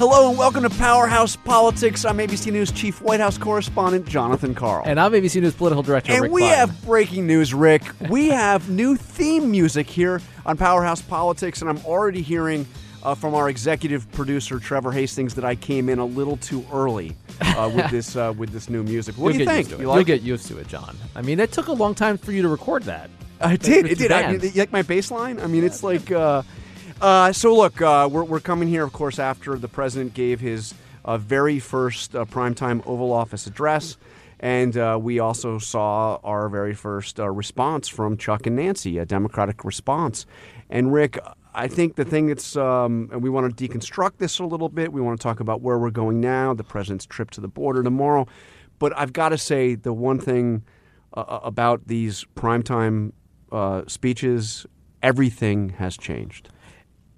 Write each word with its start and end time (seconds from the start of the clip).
Hello 0.00 0.30
and 0.30 0.38
welcome 0.38 0.62
to 0.62 0.70
Powerhouse 0.70 1.36
Politics. 1.36 2.06
I'm 2.06 2.16
ABC 2.16 2.50
News 2.50 2.72
Chief 2.72 3.02
White 3.02 3.20
House 3.20 3.36
Correspondent 3.36 4.08
Jonathan 4.08 4.54
Karl. 4.54 4.82
And 4.86 4.98
I'm 4.98 5.12
ABC 5.12 5.42
News 5.42 5.54
Political 5.54 5.82
Director 5.82 6.12
Rick. 6.12 6.16
And 6.16 6.22
Rick 6.22 6.32
we 6.32 6.44
have 6.44 6.86
breaking 6.86 7.26
news, 7.26 7.52
Rick. 7.52 7.82
We 8.08 8.28
have 8.30 8.70
new 8.70 8.96
theme 8.96 9.50
music 9.50 9.86
here 9.86 10.22
on 10.46 10.56
Powerhouse 10.56 11.02
Politics, 11.02 11.60
and 11.60 11.68
I'm 11.68 11.84
already 11.84 12.22
hearing 12.22 12.66
uh, 13.02 13.14
from 13.14 13.34
our 13.34 13.50
executive 13.50 14.10
producer 14.12 14.58
Trevor 14.58 14.90
Hastings 14.90 15.34
that 15.34 15.44
I 15.44 15.54
came 15.54 15.90
in 15.90 15.98
a 15.98 16.06
little 16.06 16.38
too 16.38 16.64
early 16.72 17.14
uh, 17.42 17.70
with 17.70 17.90
this 17.90 18.16
uh, 18.16 18.32
with 18.34 18.52
this 18.52 18.70
new 18.70 18.82
music. 18.82 19.18
What 19.18 19.34
You'll 19.34 19.44
do 19.44 19.44
you 19.44 19.46
think? 19.50 19.58
Used 19.58 19.70
to 19.72 19.76
it. 19.76 19.80
You 19.82 19.88
like 19.88 19.94
You'll 19.96 20.00
it? 20.00 20.18
get 20.20 20.22
used 20.22 20.46
to 20.46 20.56
it, 20.56 20.66
John. 20.66 20.96
I 21.14 21.20
mean, 21.20 21.38
it 21.38 21.52
took 21.52 21.66
a 21.66 21.74
long 21.74 21.94
time 21.94 22.16
for 22.16 22.32
you 22.32 22.40
to 22.40 22.48
record 22.48 22.84
that. 22.84 23.10
I 23.38 23.56
did. 23.56 23.84
It 23.84 23.98
did. 23.98 24.12
I 24.12 24.32
mean, 24.32 24.40
you 24.40 24.50
like 24.52 24.72
my 24.72 24.80
bass 24.80 25.10
line? 25.10 25.38
I 25.40 25.46
mean, 25.46 25.62
it's 25.62 25.82
like. 25.82 26.10
Uh, 27.00 27.32
so 27.32 27.54
look, 27.56 27.80
uh, 27.80 28.06
we're 28.12 28.24
we're 28.24 28.40
coming 28.40 28.68
here, 28.68 28.84
of 28.84 28.92
course, 28.92 29.18
after 29.18 29.56
the 29.56 29.68
president 29.68 30.12
gave 30.12 30.38
his 30.38 30.74
uh, 31.06 31.16
very 31.16 31.58
first 31.58 32.14
uh, 32.14 32.26
primetime 32.26 32.86
Oval 32.86 33.10
Office 33.10 33.46
address, 33.46 33.96
and 34.38 34.76
uh, 34.76 34.98
we 35.00 35.18
also 35.18 35.58
saw 35.58 36.16
our 36.22 36.50
very 36.50 36.74
first 36.74 37.18
uh, 37.18 37.30
response 37.30 37.88
from 37.88 38.18
Chuck 38.18 38.46
and 38.46 38.56
Nancy, 38.56 38.98
a 38.98 39.06
Democratic 39.06 39.64
response. 39.64 40.26
And 40.68 40.92
Rick, 40.92 41.18
I 41.54 41.68
think 41.68 41.96
the 41.96 42.04
thing 42.04 42.26
that's, 42.26 42.54
um, 42.54 43.08
and 43.10 43.22
we 43.22 43.30
want 43.30 43.56
to 43.56 43.68
deconstruct 43.68 44.18
this 44.18 44.38
a 44.38 44.44
little 44.44 44.68
bit. 44.68 44.92
We 44.92 45.00
want 45.00 45.18
to 45.18 45.22
talk 45.22 45.40
about 45.40 45.62
where 45.62 45.78
we're 45.78 45.90
going 45.90 46.20
now, 46.20 46.52
the 46.52 46.64
president's 46.64 47.06
trip 47.06 47.30
to 47.30 47.40
the 47.40 47.48
border 47.48 47.82
tomorrow. 47.82 48.26
But 48.78 48.92
I've 48.96 49.14
got 49.14 49.30
to 49.30 49.38
say, 49.38 49.74
the 49.74 49.94
one 49.94 50.18
thing 50.20 50.64
about 51.14 51.86
these 51.86 52.26
primetime 52.36 53.12
speeches, 53.88 54.66
everything 55.02 55.70
has 55.70 55.96
changed. 55.96 56.50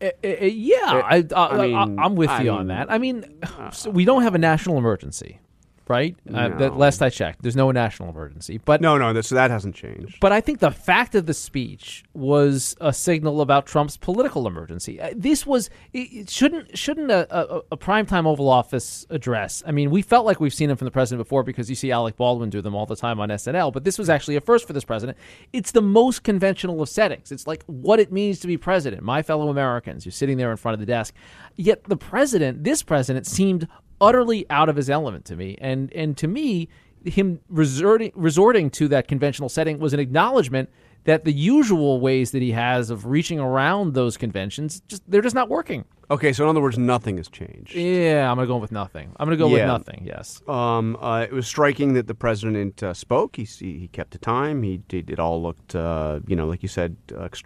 Uh, 0.03 0.11
uh, 0.25 0.45
yeah, 0.45 0.77
I, 1.05 1.25
I, 1.35 1.47
I 1.47 1.67
mean, 1.67 1.99
I, 1.99 2.07
am 2.07 2.17
with 2.17 2.31
you 2.31 2.39
mean, 2.39 2.49
on 2.49 2.67
that. 2.69 2.91
I 2.91 2.99
mean, 2.99 3.25
so 3.71 3.91
we 3.91 4.05
don't 4.05 4.23
have 4.23 4.35
a 4.35 4.39
national 4.39 4.77
emergency, 4.79 5.39
right? 5.89 6.17
Uh, 6.33 6.49
that, 6.59 6.77
last 6.77 7.03
I 7.03 7.11
checked, 7.11 7.43
there's 7.43 7.57
no 7.57 7.71
national 7.71 8.11
emergency. 8.11 8.59
But 8.65 8.81
No, 8.81 8.99
no, 8.99 9.13
that, 9.13 9.25
so 9.25 9.35
that 9.35 9.51
hasn't 9.51 9.75
changed. 9.75 10.19
But 10.21 10.33
I 10.33 10.41
think 10.41 10.61
the 10.61 10.71
fact 10.71 11.15
of 11.15 11.27
the 11.27 11.35
speech 11.35 12.05
was 12.15 12.77
a 12.81 12.93
signal 12.93 13.41
about 13.41 13.67
Trump's 13.67 13.97
political 13.97 14.47
emergency. 14.47 15.01
Uh, 15.01 15.11
This 15.17 15.47
was 15.47 15.71
it 15.93 16.13
it 16.13 16.31
shouldn't 16.31 16.77
shouldn't 16.77 17.11
a, 17.11 17.27
a, 17.37 17.63
a 17.73 17.77
primetime 17.77 18.27
Oval 18.27 18.49
Office 18.49 19.07
address. 19.11 19.63
I 19.67 19.73
mean, 19.73 19.91
we 19.91 20.03
felt 20.03 20.27
like 20.27 20.41
we've 20.41 20.55
seen 20.55 20.71
him 20.71 20.77
from 20.77 20.85
the 20.87 20.91
president 20.91 21.27
before 21.27 21.43
because 21.43 21.69
you 21.69 21.77
see 21.77 21.91
Alec 21.91 22.17
Baldwin 22.17 22.51
do 22.51 22.61
them 22.61 22.75
all 22.75 22.87
the 22.87 22.97
time 22.97 23.21
on 23.21 23.29
SNL. 23.29 23.73
But 23.73 23.85
this 23.85 23.99
was 23.99 24.09
actually 24.11 24.37
a 24.37 24.41
first 24.41 24.67
for 24.67 24.73
this 24.73 24.85
president. 24.85 25.19
It's 25.53 25.73
the 25.73 25.83
most 25.83 26.23
conventional 26.23 26.81
of 26.83 26.89
settings. 26.89 27.33
It's 27.33 27.47
like 27.47 27.63
what 27.67 28.01
it 28.01 28.13
means 28.13 28.41
to 28.41 28.47
be 28.47 28.57
president. 28.57 29.03
My 29.03 29.23
fellow 29.23 29.49
Americans, 29.49 30.05
you're 30.05 30.13
sitting 30.13 30.37
there 30.37 30.51
in 30.51 30.57
front 30.57 30.75
of 30.75 30.81
the 30.81 30.87
desk. 30.87 31.15
Yet 31.57 31.85
the 31.85 31.97
president, 31.97 32.65
this 32.65 32.83
president, 32.83 33.27
seemed 33.27 33.69
utterly 34.03 34.45
out 34.51 34.69
of 34.69 34.77
his 34.77 34.91
element 34.91 35.25
to 35.27 35.37
me. 35.37 35.57
And 35.61 35.91
and 35.95 36.15
to 36.19 36.29
me, 36.29 36.69
him 37.05 37.41
resorting 37.49 38.13
resorting 38.15 38.69
to 38.71 38.89
that 38.89 39.09
conventional 39.09 39.49
setting 39.49 39.79
was 39.79 39.95
an 39.95 40.01
acknowledgement 40.01 40.69
that 41.05 41.25
the 41.25 41.33
usual 41.33 41.99
ways 42.01 42.31
that 42.31 42.43
he 42.43 42.53
has 42.53 42.89
of 42.91 43.07
reaching 43.07 43.41
around 43.41 43.95
those 43.95 44.17
conventions 44.17 44.83
just 44.89 45.03
they're 45.11 45.23
just 45.23 45.35
not 45.35 45.49
working. 45.49 45.85
Okay, 46.13 46.33
so 46.35 46.45
in 46.45 46.51
other 46.51 46.61
words, 46.61 46.77
nothing 46.77 47.17
has 47.17 47.29
changed. 47.29 47.75
Yeah, 47.75 48.31
I'm 48.31 48.37
gonna 48.37 48.47
go 48.47 48.59
with 48.59 48.71
nothing. 48.71 49.11
I'm 49.17 49.27
gonna 49.27 49.37
go 49.39 49.49
Yeah. 49.49 49.55
with 49.55 49.67
nothing. 49.67 50.03
Yes. 50.05 50.43
Um, 50.47 50.97
uh, 51.01 51.23
it 51.29 51.33
was 51.33 51.47
striking 51.47 51.95
that 51.95 52.07
the 52.07 52.15
president 52.15 52.83
uh, 52.83 52.93
spoke. 52.93 53.37
He, 53.37 53.45
he 53.45 53.79
he 53.79 53.89
kept 53.89 54.11
the 54.11 54.19
time. 54.19 54.63
He 54.63 54.77
did. 54.77 55.09
It 55.11 55.19
all 55.19 55.43
looked, 55.43 55.75
uh, 55.75 56.21
you 56.27 56.37
know, 56.37 56.47
like 56.47 56.63
you 56.63 56.69
said, 56.69 56.97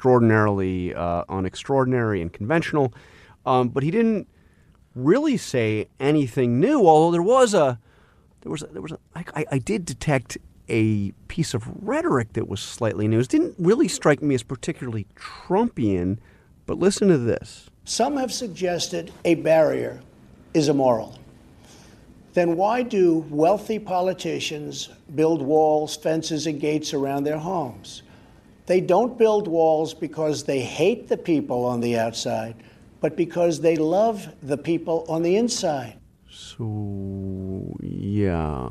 extraordinarily 0.01 0.95
uh, 0.95 1.25
unextraordinary 1.29 2.21
and 2.21 2.33
conventional. 2.33 2.93
Um, 3.47 3.69
but 3.71 3.83
he 3.83 3.91
didn't 3.91 4.29
really 4.97 5.37
say 5.37 5.89
anything 6.01 6.59
new. 6.59 6.87
Although 6.87 7.13
there 7.13 7.23
was 7.23 7.55
a, 7.55 7.79
there 8.41 8.51
was 8.51 8.63
a, 8.63 8.67
there 8.67 8.83
was 8.83 8.93
a, 8.93 8.99
I, 9.15 9.25
I, 9.35 9.45
I 9.53 9.59
did 9.59 9.85
detect 9.85 10.39
a 10.69 11.13
piece 11.29 11.55
of 11.55 11.65
rhetoric 11.87 12.33
that 12.33 12.49
was 12.49 12.61
slightly 12.61 13.07
new. 13.07 13.21
It 13.21 13.29
didn't 13.29 13.55
really 13.59 13.87
strike 13.87 14.23
me 14.23 14.35
as 14.35 14.43
particularly 14.43 15.07
Trumpian. 15.15 16.19
But 16.67 16.79
listen 16.79 17.07
to 17.09 17.19
this. 17.19 17.71
Some 17.85 18.17
have 18.17 18.33
suggested 18.33 19.13
a 19.25 19.37
barrier 19.37 20.01
is 20.53 20.69
immoral. 20.69 21.17
Then 22.35 22.57
why 22.57 22.83
do 22.83 23.25
wealthy 23.31 23.79
politicians 23.79 24.91
build 25.15 25.41
walls, 25.41 25.97
fences, 25.97 26.47
and 26.47 26.61
gates 26.61 26.93
around 26.93 27.25
their 27.25 27.39
homes? 27.39 28.03
They 28.67 28.81
don't 28.81 29.17
build 29.17 29.47
walls 29.47 29.95
because 29.95 30.45
they 30.45 30.61
hate 30.61 31.09
the 31.09 31.17
people 31.17 31.65
on 31.65 31.81
the 31.81 31.97
outside, 31.99 32.57
but 33.07 33.15
because 33.15 33.61
they 33.61 33.77
love 33.77 34.29
the 34.43 34.59
people 34.59 35.07
on 35.09 35.23
the 35.23 35.37
inside. 35.37 35.97
So 36.29 37.77
yeah, 37.81 38.69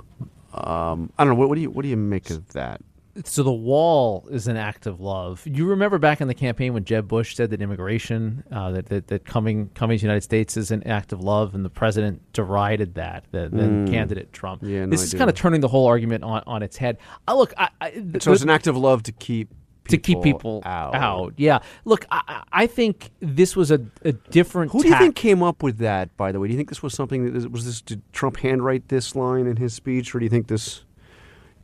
um, 0.53 1.09
I 1.17 1.23
don't 1.23 1.35
know. 1.35 1.35
What, 1.35 1.47
what 1.47 1.55
do 1.55 1.61
you 1.61 1.69
what 1.69 1.83
do 1.83 1.87
you 1.87 1.95
make 1.95 2.29
of 2.31 2.51
that? 2.51 2.81
So 3.23 3.43
the 3.43 3.53
wall 3.53 4.27
is 4.29 4.49
an 4.49 4.57
act 4.57 4.87
of 4.87 4.99
love. 4.99 5.41
You 5.45 5.65
remember 5.67 5.99
back 5.99 6.19
in 6.19 6.27
the 6.27 6.33
campaign 6.33 6.73
when 6.73 6.83
Jeb 6.83 7.07
Bush 7.07 7.33
said 7.33 7.49
that 7.51 7.61
immigration, 7.61 8.43
uh, 8.51 8.71
that, 8.71 8.87
that 8.87 9.07
that 9.07 9.23
coming 9.23 9.69
coming 9.69 9.97
to 9.97 10.01
the 10.01 10.05
United 10.05 10.23
States 10.23 10.57
is 10.57 10.69
an 10.69 10.85
act 10.85 11.13
of 11.13 11.21
love, 11.21 11.55
and 11.55 11.63
the 11.63 11.69
president 11.69 12.21
derided 12.33 12.95
that. 12.95 13.23
The 13.31 13.47
then 13.49 13.87
candidate 13.87 14.33
Trump. 14.33 14.63
Yeah, 14.65 14.81
no, 14.81 14.87
this 14.87 14.99
I 14.99 15.03
is 15.05 15.11
do. 15.11 15.17
kind 15.17 15.29
of 15.29 15.37
turning 15.37 15.61
the 15.61 15.69
whole 15.69 15.87
argument 15.87 16.25
on, 16.25 16.43
on 16.45 16.61
its 16.61 16.75
head. 16.75 16.97
I 17.25 17.35
look, 17.35 17.53
I, 17.57 17.69
I, 17.79 18.03
So 18.19 18.33
it's 18.33 18.43
an 18.43 18.49
act 18.49 18.67
of 18.67 18.75
love 18.75 19.03
to 19.03 19.13
keep 19.13 19.53
to 19.89 19.97
keep 19.97 20.21
people 20.21 20.61
out. 20.65 21.33
Yeah. 21.37 21.59
Look, 21.85 22.05
I, 22.11 22.21
I 22.27 22.43
I 22.63 22.67
think 22.67 23.11
this 23.19 23.55
was 23.55 23.71
a, 23.71 23.79
a 24.03 24.13
different. 24.13 24.71
Who 24.71 24.81
do 24.81 24.89
you 24.89 24.97
think 24.97 25.15
came 25.15 25.43
up 25.43 25.61
with 25.61 25.77
that? 25.79 26.15
By 26.17 26.31
the 26.31 26.39
way, 26.39 26.47
do 26.47 26.53
you 26.53 26.57
think 26.57 26.69
this 26.69 26.81
was 26.81 26.93
something 26.93 27.33
that 27.33 27.51
was 27.51 27.65
this? 27.65 27.81
Did 27.81 28.01
Trump 28.13 28.37
handwrite 28.37 28.87
this 28.89 29.15
line 29.15 29.47
in 29.47 29.57
his 29.57 29.73
speech, 29.73 30.13
or 30.15 30.19
do 30.19 30.25
you 30.25 30.29
think 30.29 30.47
this? 30.47 30.83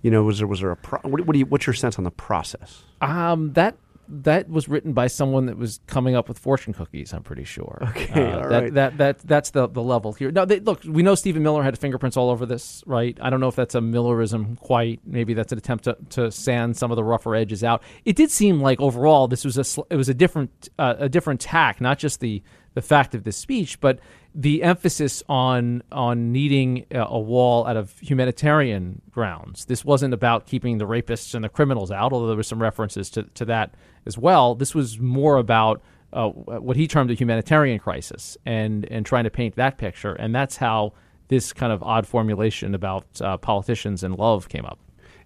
You 0.02 0.12
know, 0.12 0.24
was 0.24 0.40
there 0.40 0.48
was 0.48 0.62
there 0.62 0.72
a 0.72 0.76
pro, 0.76 1.00
what, 1.02 1.22
what 1.26 1.34
do 1.34 1.40
you 1.40 1.46
what's 1.46 1.68
your 1.68 1.74
sense 1.74 1.98
on 1.98 2.04
the 2.04 2.12
process? 2.12 2.84
Um, 3.02 3.54
that 3.54 3.76
that 4.14 4.50
was 4.50 4.68
written 4.68 4.94
by 4.94 5.08
someone 5.08 5.46
that 5.46 5.58
was 5.58 5.80
coming 5.88 6.16
up 6.16 6.28
with 6.28 6.38
fortune 6.38 6.74
cookies. 6.74 7.14
I'm 7.14 7.24
pretty 7.24 7.44
sure. 7.46 7.78
Okay, 7.92 8.22
Uh, 8.32 8.36
all 8.44 8.50
that, 8.50 8.62
right. 8.64 8.74
that 8.74 8.98
that 8.98 9.20
that's 9.20 9.52
the 9.52 9.68
the 9.68 9.82
level 9.82 10.14
here. 10.14 10.32
Now, 10.32 10.46
they, 10.46 10.60
look, 10.60 10.84
we 10.86 11.02
know 11.04 11.16
Stephen 11.16 11.44
Miller 11.44 11.64
had 11.64 11.78
fingerprints 11.78 12.18
all 12.18 12.30
over 12.30 12.46
this, 12.46 12.84
right? 12.86 13.18
I 13.22 13.30
don't 13.30 13.40
know 13.40 13.48
if 13.48 13.56
that's 13.56 13.76
a 13.76 13.82
Millerism 13.82 14.58
quite. 14.58 15.00
Maybe 15.06 15.34
that's 15.34 15.52
an 15.52 15.58
attempt 15.58 15.86
to, 15.86 15.98
to 16.12 16.32
sand 16.32 16.78
some 16.78 16.92
of 16.92 16.96
the 16.96 17.04
rougher 17.04 17.36
edges 17.36 17.64
out. 17.64 17.84
It 18.06 18.16
did 18.16 18.32
seem 18.32 18.60
like 18.62 18.80
overall 18.82 19.28
this 19.28 19.46
was 19.46 19.58
a 19.58 19.84
it 19.90 19.96
was 19.96 20.10
a 20.10 20.14
different 20.14 20.70
uh, 20.78 20.96
a 21.00 21.10
different 21.10 21.40
tack, 21.42 21.80
not 21.82 21.98
just 21.98 22.20
the 22.20 22.42
the 22.74 22.82
fact 22.82 23.14
of 23.16 23.24
this 23.24 23.36
speech, 23.38 23.80
but 23.82 24.00
the 24.34 24.64
emphasis 24.64 25.22
on 25.28 25.84
on 25.92 26.31
needing 26.31 26.86
a, 26.92 27.00
a 27.00 27.19
wall 27.19 27.68
out 27.68 27.78
of 27.78 27.97
humanitarian 28.00 29.02
grounds. 29.12 29.66
This 29.66 29.84
wasn't 29.84 30.14
about 30.14 30.46
keeping 30.46 30.78
the 30.78 30.88
rapists 30.88 31.36
and 31.36 31.44
the 31.44 31.50
criminals 31.50 31.92
out, 31.92 32.14
although 32.14 32.28
there 32.28 32.38
were 32.38 32.44
some 32.44 32.62
references 32.62 33.09
to, 33.12 33.24
to 33.24 33.46
that 33.46 33.75
as 34.06 34.18
well. 34.18 34.56
This 34.56 34.74
was 34.74 35.00
more 35.00 35.38
about 35.38 35.81
uh, 36.14 36.30
what 36.30 36.78
he 36.78 36.88
termed 36.88 37.12
a 37.12 37.14
humanitarian 37.14 37.80
crisis 37.80 38.38
and 38.46 38.86
and 38.91 39.06
trying 39.06 39.25
to 39.25 39.30
paint 39.30 39.56
that 39.56 39.78
picture, 39.78 40.14
and 40.14 40.34
that's 40.34 40.58
how 40.58 40.94
this 41.28 41.53
kind 41.53 41.72
of 41.72 41.81
odd 41.84 42.06
formulation 42.06 42.75
about 42.75 43.06
uh, 43.22 43.38
politicians 43.38 44.03
and 44.03 44.18
love 44.18 44.50
came 44.50 44.66
up. 44.66 44.80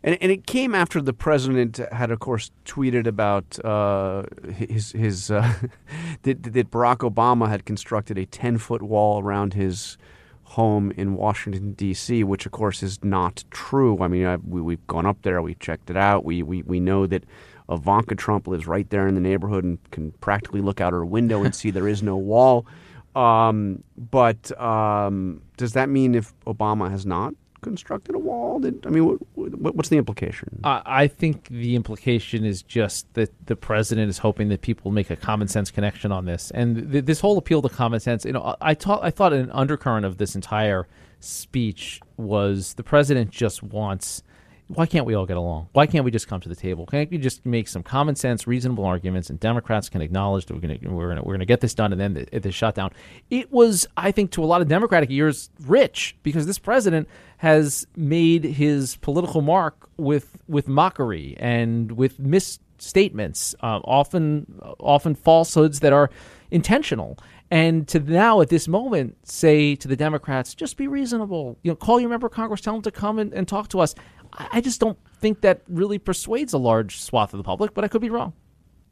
And, 0.06 0.20
and 0.22 0.32
it 0.32 0.46
came 0.46 0.76
after 0.76 1.02
the 1.02 1.14
president 1.14 1.78
had, 1.92 2.12
of 2.12 2.20
course, 2.20 2.52
tweeted 2.64 3.08
about 3.08 3.58
uh, 3.66 4.24
his 4.54 4.92
his 4.92 5.32
uh, 5.32 5.52
that, 6.22 6.44
that 6.44 6.70
Barack 6.70 6.98
Obama 6.98 7.50
had 7.50 7.66
constructed 7.66 8.18
a 8.20 8.28
ten 8.28 8.60
foot 8.60 8.84
wall 8.84 9.20
around 9.20 9.56
his 9.56 9.98
home 10.44 10.92
in 10.92 11.16
Washington 11.16 11.74
D.C., 11.74 12.24
which 12.24 12.46
of 12.46 12.52
course 12.52 12.84
is 12.84 13.04
not 13.04 13.44
true. 13.50 13.98
I 14.00 14.08
mean, 14.08 14.28
I, 14.28 14.36
we, 14.36 14.62
we've 14.62 14.86
gone 14.86 15.08
up 15.08 15.24
there, 15.24 15.42
we 15.42 15.56
checked 15.56 15.90
it 15.90 15.98
out. 15.98 16.24
We 16.24 16.44
we, 16.44 16.62
we 16.62 16.80
know 16.80 17.08
that 17.08 17.24
Ivanka 17.68 18.14
Trump 18.14 18.48
lives 18.48 18.68
right 18.68 18.88
there 18.92 19.08
in 19.08 19.16
the 19.16 19.22
neighborhood 19.22 19.64
and 19.64 19.80
can 19.90 20.12
practically 20.22 20.62
look 20.62 20.80
out 20.80 20.94
her 20.94 21.04
window 21.04 21.44
and 21.44 21.56
see 21.56 21.72
there 21.72 21.88
is 21.88 22.04
no 22.04 22.16
wall. 22.16 22.68
Um, 23.16 23.84
but 23.98 24.52
um, 24.62 25.42
does 25.58 25.74
that 25.74 25.90
mean 25.90 26.14
if 26.14 26.32
Obama 26.46 26.92
has 26.92 27.08
not 27.08 27.34
constructed 27.66 28.16
a 28.16 28.20
wall? 28.20 28.60
That 28.60 28.86
I 28.86 28.90
mean, 28.90 29.06
what, 29.06 29.20
what, 29.36 29.76
what's 29.76 29.90
the 29.90 29.98
implication? 29.98 30.62
I 30.64 30.82
I 30.86 31.08
think 31.08 31.50
the 31.50 31.76
implication 31.76 32.46
is 32.46 32.64
just 32.64 33.14
that 33.16 33.32
the 33.48 33.56
president 33.56 34.10
is 34.10 34.20
hoping 34.20 34.48
that 34.50 34.62
people 34.62 34.92
make 34.92 35.10
a 35.10 35.16
common 35.16 35.48
sense 35.48 35.72
connection 35.72 36.12
on 36.12 36.26
this, 36.26 36.52
and 36.52 36.92
th- 36.92 37.06
this 37.06 37.20
whole 37.20 37.38
appeal 37.38 37.62
to 37.62 37.70
common 37.70 38.00
sense. 38.00 38.24
You 38.26 38.34
know, 38.34 38.56
I- 38.62 38.76
thought 38.76 39.04
I 39.04 39.12
thought 39.12 39.34
an 39.34 39.52
undercurrent 39.52 40.06
of 40.06 40.18
this 40.18 40.36
entire 40.36 40.88
speech 41.20 42.00
was 42.18 42.76
the 42.76 42.84
president 42.84 43.32
just 43.32 43.64
wants. 43.64 44.24
Why 44.68 44.88
can't 44.88 45.06
we 45.06 45.14
all 45.14 45.28
get 45.28 45.38
along? 45.38 45.70
Why 45.74 45.86
can't 45.86 46.04
we 46.04 46.10
just 46.10 46.28
come 46.28 46.42
to 46.42 46.50
the 46.50 46.56
table? 46.56 46.88
Can't 46.88 47.12
we 47.12 47.20
just 47.20 47.46
make 47.46 47.68
some 47.68 47.84
common 47.84 48.16
sense, 48.16 48.48
reasonable 48.48 48.84
arguments, 48.84 49.30
and 49.30 49.40
Democrats 49.40 49.90
can 49.90 50.02
acknowledge 50.02 50.48
that 50.48 50.56
we're 50.56 50.60
going 50.60 50.80
to 50.80 50.90
we're 50.90 51.06
going 51.06 51.18
to 51.18 51.22
we're 51.22 51.34
going 51.34 51.40
to 51.40 51.46
get 51.46 51.62
this 51.62 51.76
done, 51.76 51.92
and 51.92 52.02
then 52.02 52.14
the, 52.16 52.40
the 52.40 52.52
shutdown. 52.52 52.90
It 53.30 53.52
was, 53.52 53.86
I 53.96 54.12
think, 54.12 54.32
to 54.32 54.44
a 54.44 54.48
lot 54.48 54.62
of 54.62 54.68
Democratic 54.68 55.12
ears, 55.12 55.52
rich 55.68 56.18
because 56.24 56.48
this 56.48 56.58
president 56.58 57.08
has 57.46 57.86
made 57.96 58.44
his 58.44 58.96
political 58.96 59.40
mark 59.40 59.88
with 59.98 60.36
with 60.48 60.68
mockery 60.68 61.38
and 61.40 61.92
with 61.92 62.20
misstatements, 62.20 63.54
uh, 63.62 63.82
often 63.84 64.60
often 64.80 65.14
falsehoods 65.14 65.80
that 65.82 65.94
are 65.94 66.10
intentional. 66.50 67.20
And 67.52 67.88
to 67.90 68.00
now, 68.00 68.42
at 68.42 68.50
this 68.50 68.68
moment, 68.68 69.28
say 69.28 69.76
to 69.76 69.88
the 69.88 69.96
Democrats, 69.96 70.56
just 70.56 70.76
be 70.76 70.88
reasonable. 70.88 71.60
You 71.62 71.70
know, 71.70 71.76
call 71.76 72.00
your 72.00 72.10
member 72.10 72.26
of 72.26 72.34
Congress, 72.34 72.62
tell 72.62 72.74
them 72.74 72.82
to 72.82 72.90
come 72.90 73.20
and, 73.20 73.32
and 73.32 73.48
talk 73.48 73.68
to 73.70 73.80
us. 73.80 73.94
I, 74.34 74.48
I 74.54 74.62
just 74.62 74.80
don't 74.80 74.98
think 75.22 75.42
that 75.42 75.62
really 75.68 76.00
persuades 76.00 76.52
a 76.54 76.58
large 76.58 77.00
swath 77.00 77.32
of 77.32 77.38
the 77.38 77.44
public, 77.44 77.76
but 77.76 77.84
I 77.84 77.88
could 77.88 78.02
be 78.02 78.10
wrong. 78.10 78.34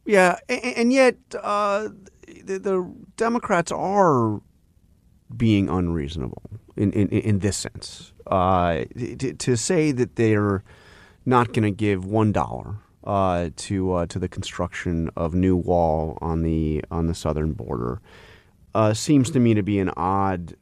Yeah, 0.06 0.38
and, 0.48 0.64
and 0.64 0.94
yet 0.94 1.16
uh, 1.42 1.90
the, 2.28 2.60
the, 2.60 2.94
Democrats 3.18 3.72
are 3.72 4.42
being 5.36 5.70
unreasonable 5.70 6.42
in, 6.76 6.92
in, 6.94 7.08
in 7.10 7.40
this 7.40 7.58
sense. 7.58 8.14
Uh, 8.28 8.86
to, 9.18 9.34
to, 9.34 9.56
say 9.58 9.92
that 9.92 10.16
they're 10.16 10.64
not 11.26 11.54
going 11.54 11.64
to 11.64 11.72
give 11.72 12.06
one 12.06 12.32
dollar 12.32 12.78
uh, 13.04 13.50
to 13.56 13.94
uh, 13.94 14.06
to 14.06 14.18
the 14.18 14.30
construction 14.30 15.10
of 15.16 15.34
new 15.34 15.56
wall 15.56 16.18
on 16.22 16.42
the 16.42 16.84
on 16.90 17.08
the 17.08 17.14
southern 17.14 17.54
border 17.54 18.02
uh, 18.74 18.94
seems 18.94 19.30
to 19.32 19.40
me 19.40 19.54
to 19.54 19.64
be 19.64 19.80
an 19.80 19.92
odd 19.98 20.56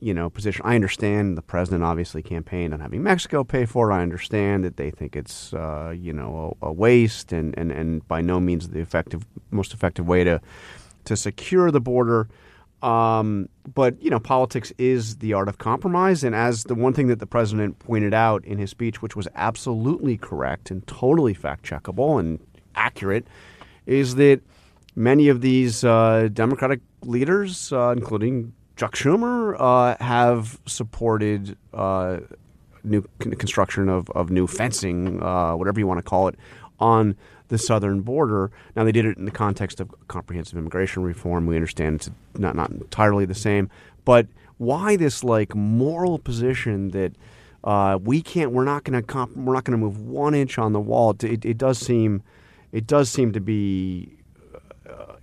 you 0.00 0.12
know 0.12 0.28
position. 0.28 0.62
I 0.64 0.74
understand 0.74 1.38
the 1.38 1.42
president 1.42 1.82
obviously 1.82 2.22
campaigned 2.22 2.74
on 2.74 2.80
having 2.80 3.02
Mexico 3.02 3.42
pay 3.42 3.64
for 3.64 3.90
it. 3.90 3.94
I 3.94 4.02
understand 4.02 4.64
that 4.64 4.76
they 4.76 4.90
think 4.90 5.16
it's 5.16 5.54
uh, 5.54 5.94
you 5.96 6.12
know 6.12 6.56
a, 6.60 6.66
a, 6.66 6.72
waste 6.72 7.32
and, 7.32 7.56
and, 7.56 7.72
and 7.72 8.06
by 8.06 8.20
no 8.20 8.38
means 8.38 8.68
the 8.68 8.80
effective 8.80 9.24
most 9.50 9.72
effective 9.72 10.06
way 10.06 10.24
to 10.24 10.40
to 11.04 11.16
secure 11.16 11.70
the 11.70 11.80
border. 11.80 12.28
Um, 12.84 13.48
but 13.72 14.00
you 14.02 14.10
know, 14.10 14.20
politics 14.20 14.70
is 14.76 15.16
the 15.16 15.32
art 15.32 15.48
of 15.48 15.56
compromise, 15.56 16.22
and 16.22 16.34
as 16.34 16.64
the 16.64 16.74
one 16.74 16.92
thing 16.92 17.06
that 17.06 17.18
the 17.18 17.26
president 17.26 17.78
pointed 17.78 18.12
out 18.12 18.44
in 18.44 18.58
his 18.58 18.70
speech, 18.70 19.00
which 19.00 19.16
was 19.16 19.26
absolutely 19.34 20.18
correct 20.18 20.70
and 20.70 20.86
totally 20.86 21.32
fact 21.32 21.64
checkable 21.64 22.20
and 22.20 22.38
accurate, 22.74 23.26
is 23.86 24.16
that 24.16 24.42
many 24.94 25.28
of 25.28 25.40
these 25.40 25.82
uh, 25.82 26.28
Democratic 26.30 26.80
leaders, 27.02 27.72
uh, 27.72 27.94
including 27.96 28.52
Chuck 28.76 28.94
Schumer 28.94 29.56
uh, 29.58 29.96
have 30.04 30.60
supported 30.66 31.56
uh, 31.72 32.18
new 32.82 33.02
construction 33.18 33.88
of, 33.88 34.10
of 34.10 34.28
new 34.28 34.46
fencing, 34.46 35.22
uh, 35.22 35.56
whatever 35.56 35.80
you 35.80 35.86
want 35.86 35.98
to 35.98 36.02
call 36.02 36.28
it, 36.28 36.36
on 36.78 37.16
the 37.54 37.58
southern 37.58 38.00
border. 38.00 38.50
Now, 38.74 38.82
they 38.82 38.90
did 38.90 39.06
it 39.06 39.16
in 39.16 39.24
the 39.24 39.30
context 39.30 39.78
of 39.78 39.94
comprehensive 40.08 40.58
immigration 40.58 41.04
reform. 41.04 41.46
We 41.46 41.54
understand 41.54 41.94
it's 41.96 42.10
not, 42.36 42.56
not 42.56 42.70
entirely 42.70 43.24
the 43.24 43.34
same. 43.34 43.70
But 44.04 44.26
why 44.58 44.96
this 44.96 45.22
like 45.22 45.54
moral 45.54 46.18
position 46.18 46.90
that 46.90 47.12
uh, 47.62 47.98
we 48.02 48.22
can't, 48.22 48.50
we're 48.50 48.64
not 48.64 48.82
going 48.82 49.00
to, 49.00 49.06
comp- 49.06 49.36
we're 49.36 49.54
not 49.54 49.62
going 49.62 49.78
to 49.78 49.84
move 49.84 50.00
one 50.00 50.34
inch 50.34 50.58
on 50.58 50.72
the 50.72 50.80
wall? 50.80 51.14
It, 51.22 51.44
it, 51.44 51.56
does 51.56 51.78
seem, 51.78 52.22
it 52.72 52.88
does 52.88 53.08
seem 53.08 53.32
to 53.32 53.40
be 53.40 54.16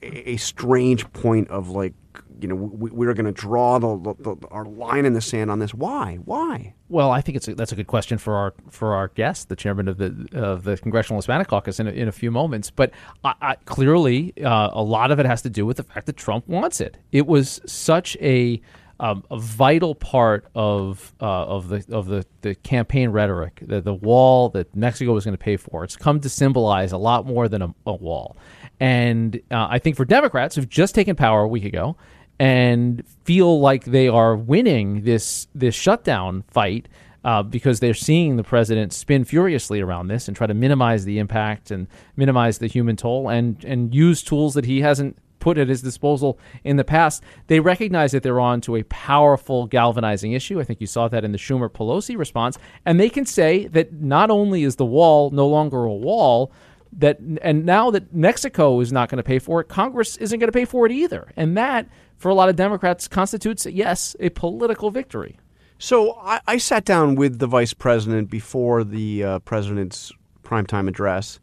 a 0.02 0.38
strange 0.38 1.12
point 1.14 1.50
of 1.50 1.70
like 1.70 1.94
you 2.42 2.48
know, 2.48 2.56
we, 2.56 3.08
are 3.08 3.14
going 3.14 3.26
to 3.26 3.32
draw 3.32 3.78
the, 3.78 4.16
the, 4.20 4.36
the, 4.36 4.48
our 4.48 4.66
line 4.66 5.06
in 5.06 5.14
the 5.14 5.22
sand 5.22 5.52
on 5.52 5.60
this. 5.60 5.76
Why? 5.76 6.16
Why? 6.26 6.74
Well, 6.90 7.12
I 7.12 7.22
think 7.22 7.36
it's 7.36 7.48
a, 7.48 7.54
that's 7.54 7.72
a 7.72 7.76
good 7.76 7.88
question 7.88 8.18
for 8.18 8.36
our 8.36 8.54
for 8.70 8.96
our 8.96 9.10
guest, 9.10 9.50
the 9.50 9.56
chairman 9.56 9.88
of 9.88 9.98
the 9.98 10.28
of 10.34 10.64
the 10.64 10.76
Congressional 10.78 11.20
Hispanic 11.20 11.48
Caucus, 11.48 11.80
in 11.80 11.88
a, 11.88 11.92
in 11.92 12.08
a 12.08 12.12
few 12.12 12.32
moments. 12.32 12.72
But 12.72 12.92
I, 13.24 13.34
I, 13.42 13.56
clearly, 13.66 14.34
uh, 14.44 14.70
a 14.74 14.82
lot 14.82 15.12
of 15.12 15.20
it 15.20 15.26
has 15.28 15.44
to 15.44 15.50
do 15.50 15.66
with 15.66 15.78
the 15.78 15.84
fact 15.84 16.08
that 16.08 16.18
Trump 16.18 16.48
wants 16.48 16.82
it. 16.82 16.98
It 17.12 17.28
was 17.28 17.62
such 17.66 18.18
a 18.20 18.60
um, 19.02 19.24
a 19.32 19.38
vital 19.38 19.96
part 19.96 20.46
of 20.54 21.14
uh, 21.20 21.26
of 21.26 21.70
the 21.70 21.84
of 21.92 22.06
the, 22.06 22.24
the 22.42 22.54
campaign 22.54 23.10
rhetoric, 23.10 23.60
the, 23.66 23.82
the 23.82 23.96
wall 23.96 24.50
that 24.50 24.74
Mexico 24.76 25.12
was 25.14 25.26
going 25.26 25.36
to 25.36 25.44
pay 25.44 25.58
for. 25.58 25.84
It's 25.84 25.96
come 25.96 26.20
to 26.22 26.30
symbolize 26.30 26.92
a 26.92 26.98
lot 26.98 27.26
more 27.26 27.50
than 27.50 27.64
a, 27.64 27.74
a 27.88 27.96
wall, 27.96 28.38
and 28.80 29.42
uh, 29.50 29.68
I 29.70 29.80
think 29.80 29.98
for 29.98 30.06
Democrats 30.06 30.56
who've 30.56 30.70
just 30.70 30.94
taken 30.94 31.16
power 31.16 31.42
a 31.42 31.48
week 31.48 31.66
ago 31.66 31.98
and 32.40 33.04
feel 33.24 33.60
like 33.60 33.86
they 33.86 34.08
are 34.08 34.36
winning 34.36 35.02
this 35.02 35.48
this 35.56 35.74
shutdown 35.74 36.44
fight 36.52 36.88
uh, 37.24 37.42
because 37.42 37.80
they're 37.80 37.96
seeing 37.96 38.38
the 38.38 38.44
president 38.44 38.94
spin 38.94 39.24
furiously 39.24 39.82
around 39.82 40.10
this 40.10 40.28
and 40.28 40.38
try 40.38 40.46
to 40.46 40.54
minimize 40.54 41.06
the 41.06 41.18
impact 41.18 41.72
and 41.72 41.88
minimize 42.16 42.60
the 42.60 42.68
human 42.68 42.96
toll 42.96 43.30
and 43.30 43.66
and 43.66 43.96
use 43.96 44.22
tools 44.22 44.54
that 44.54 44.66
he 44.66 44.82
hasn't 44.82 45.18
put 45.42 45.58
at 45.58 45.68
his 45.68 45.82
disposal 45.82 46.40
in 46.64 46.78
the 46.78 46.86
past. 46.86 47.22
They 47.48 47.60
recognize 47.60 48.14
that 48.14 48.24
they're 48.24 48.40
on 48.40 48.62
to 48.62 48.78
a 48.78 48.84
powerful 48.84 49.68
galvanizing 49.68 50.32
issue. 50.32 50.62
I 50.62 50.64
think 50.64 50.80
you 50.80 50.88
saw 50.88 51.10
that 51.10 51.26
in 51.26 51.34
the 51.34 51.38
Schumer 51.38 51.70
Pelosi 51.70 52.18
response. 52.18 52.58
And 52.86 52.98
they 52.98 53.10
can 53.10 53.26
say 53.26 53.68
that 53.68 53.92
not 53.92 54.32
only 54.32 54.64
is 54.64 54.78
the 54.78 54.86
wall 54.86 55.32
no 55.32 55.48
longer 55.48 55.84
a 55.84 55.94
wall, 55.94 56.54
that 56.94 57.20
and 57.42 57.66
now 57.66 57.90
that 57.92 58.14
Mexico 58.14 58.80
is 58.80 58.92
not 58.92 59.10
going 59.10 59.18
to 59.18 59.24
pay 59.24 59.40
for 59.40 59.62
it, 59.62 59.68
Congress 59.68 60.18
isn't 60.18 60.40
going 60.40 60.48
to 60.48 60.58
pay 60.58 60.66
for 60.66 60.86
it 60.86 60.92
either. 60.92 61.32
And 61.36 61.58
that 61.58 61.88
for 62.18 62.30
a 62.30 62.34
lot 62.34 62.50
of 62.50 62.56
Democrats 62.56 63.08
constitutes, 63.08 63.66
yes, 63.66 64.16
a 64.20 64.30
political 64.30 64.92
victory. 64.92 65.40
So 65.78 66.14
I, 66.22 66.40
I 66.48 66.58
sat 66.58 66.86
down 66.86 67.16
with 67.16 67.40
the 67.40 67.48
vice 67.48 67.74
president 67.74 68.30
before 68.30 68.84
the 68.84 69.24
uh, 69.24 69.40
president's 69.40 70.12
primetime 70.44 70.88
address, 70.88 71.40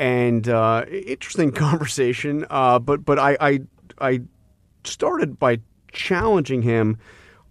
and 0.00 0.48
uh, 0.48 0.86
interesting 0.90 1.52
conversation. 1.52 2.46
Uh, 2.50 2.80
but 2.80 3.04
but 3.04 3.20
I, 3.20 3.36
I 3.40 3.60
I 3.98 4.20
started 4.82 5.38
by 5.38 5.60
challenging 5.92 6.62
him 6.62 6.98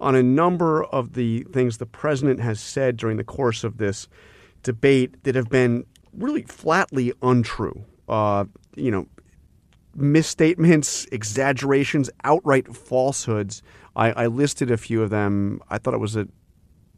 on 0.01 0.15
a 0.15 0.23
number 0.23 0.83
of 0.85 1.13
the 1.13 1.43
things 1.53 1.77
the 1.77 1.85
president 1.85 2.39
has 2.39 2.59
said 2.59 2.97
during 2.97 3.17
the 3.17 3.23
course 3.23 3.63
of 3.63 3.77
this 3.77 4.07
debate 4.63 5.23
that 5.23 5.35
have 5.35 5.49
been 5.49 5.85
really 6.13 6.41
flatly 6.43 7.13
untrue. 7.21 7.85
Uh, 8.07 8.45
you 8.75 8.89
know, 8.89 9.05
misstatements, 9.95 11.05
exaggerations, 11.11 12.09
outright 12.23 12.75
falsehoods. 12.75 13.61
I, 13.95 14.11
I, 14.11 14.27
listed 14.27 14.71
a 14.71 14.77
few 14.77 15.03
of 15.03 15.11
them. 15.11 15.61
I 15.69 15.77
thought 15.77 15.93
it 15.93 15.99
was 15.99 16.15
an 16.15 16.31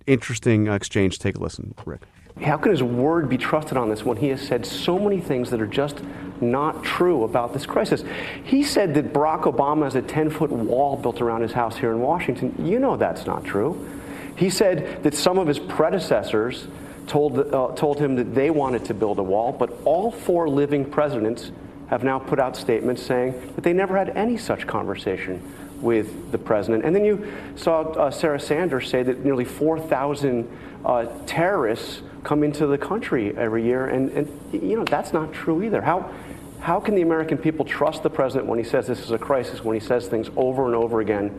interesting 0.08 0.68
exchange. 0.68 1.20
Take 1.20 1.38
a 1.38 1.40
listen, 1.40 1.74
Rick. 1.86 2.04
How 2.40 2.58
can 2.58 2.72
his 2.72 2.82
word 2.82 3.30
be 3.30 3.38
trusted 3.38 3.78
on 3.78 3.90
this 3.90 4.04
when 4.04 4.18
he 4.18 4.30
has 4.30 4.42
said 4.42 4.66
so 4.66 4.98
many 4.98 5.20
things 5.20 5.50
that 5.52 5.62
are 5.62 5.68
just 5.68 6.02
not 6.40 6.84
true 6.84 7.24
about 7.24 7.54
this 7.54 7.66
crisis? 7.66 8.04
He 8.44 8.64
said 8.64 8.94
that 8.96 9.14
Barack 9.14 9.44
Obama 9.44 9.84
has 9.84 9.96
a 9.96 10.02
10 10.02 10.30
foot 10.30 10.52
wall 10.52 10.98
built 10.98 11.22
around 11.22 11.42
his 11.42 11.52
house 11.52 11.78
here 11.78 11.92
in 11.92 12.00
Washington. 12.00 12.56
You 12.58 12.80
know 12.80 12.98
that's 12.98 13.26
not 13.26 13.44
true. 13.44 13.88
He 14.36 14.50
said 14.50 15.04
that 15.04 15.14
some 15.14 15.38
of 15.38 15.48
his 15.48 15.60
predecessors 15.60 16.68
told, 17.06 17.38
uh, 17.38 17.74
told 17.76 18.00
him 18.00 18.16
that 18.16 18.34
they 18.34 18.50
wanted 18.50 18.86
to 18.86 18.94
build 18.94 19.20
a 19.20 19.24
wall, 19.24 19.52
but 19.52 19.72
all 19.86 20.12
four 20.12 20.50
living 20.50 20.90
presidents 20.90 21.52
have 21.90 22.04
now 22.04 22.18
put 22.18 22.40
out 22.40 22.56
statements 22.56 23.04
saying 23.04 23.34
that 23.56 23.64
they 23.64 23.74
never 23.74 23.98
had 23.98 24.10
any 24.12 24.38
such 24.38 24.66
conversation 24.66 25.42
with 25.82 26.32
the 26.32 26.38
president. 26.38 26.86
And 26.86 26.96
then 26.96 27.04
you 27.04 27.32
saw 27.56 27.82
uh, 27.82 28.12
Sarah 28.12 28.40
Sanders 28.40 28.90
say 28.90 29.04
that 29.04 29.26
nearly 29.26 29.46
4,000 29.46 30.50
uh, 30.86 31.06
terrorists 31.26 32.02
come 32.24 32.44
into 32.44 32.68
the 32.68 32.78
country 32.78 33.36
every 33.36 33.64
year, 33.64 33.88
and, 33.88 34.12
and 34.12 34.54
you 34.54 34.76
know 34.76 34.84
that's 34.84 35.14
not 35.14 35.34
true 35.34 35.64
either. 35.64 35.82
How 35.82 36.12
how 36.60 36.80
can 36.80 36.96
the 36.96 37.02
American 37.02 37.38
people 37.38 37.66
trust 37.66 38.04
the 38.04 38.10
president 38.10 38.48
when 38.48 38.60
he 38.60 38.66
says 38.66 38.86
this 38.86 39.00
is 39.00 39.12
a 39.12 39.18
crisis, 39.18 39.64
when 39.64 39.74
he 39.74 39.86
says 39.86 40.08
things 40.08 40.30
over 40.36 40.68
and 40.68 40.76
over 40.76 41.02
again 41.02 41.32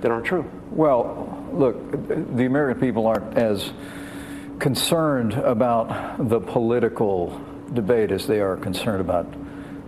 that 0.00 0.10
aren't 0.10 0.24
true? 0.24 0.48
Well, 0.70 1.44
look, 1.52 1.90
the 2.36 2.46
American 2.46 2.80
people 2.80 3.06
aren't 3.06 3.36
as 3.36 3.72
concerned 4.58 5.32
about 5.34 6.28
the 6.28 6.40
political 6.40 7.40
debate 7.72 8.12
as 8.12 8.26
they 8.28 8.40
are 8.40 8.56
concerned 8.56 9.00
about 9.00 9.26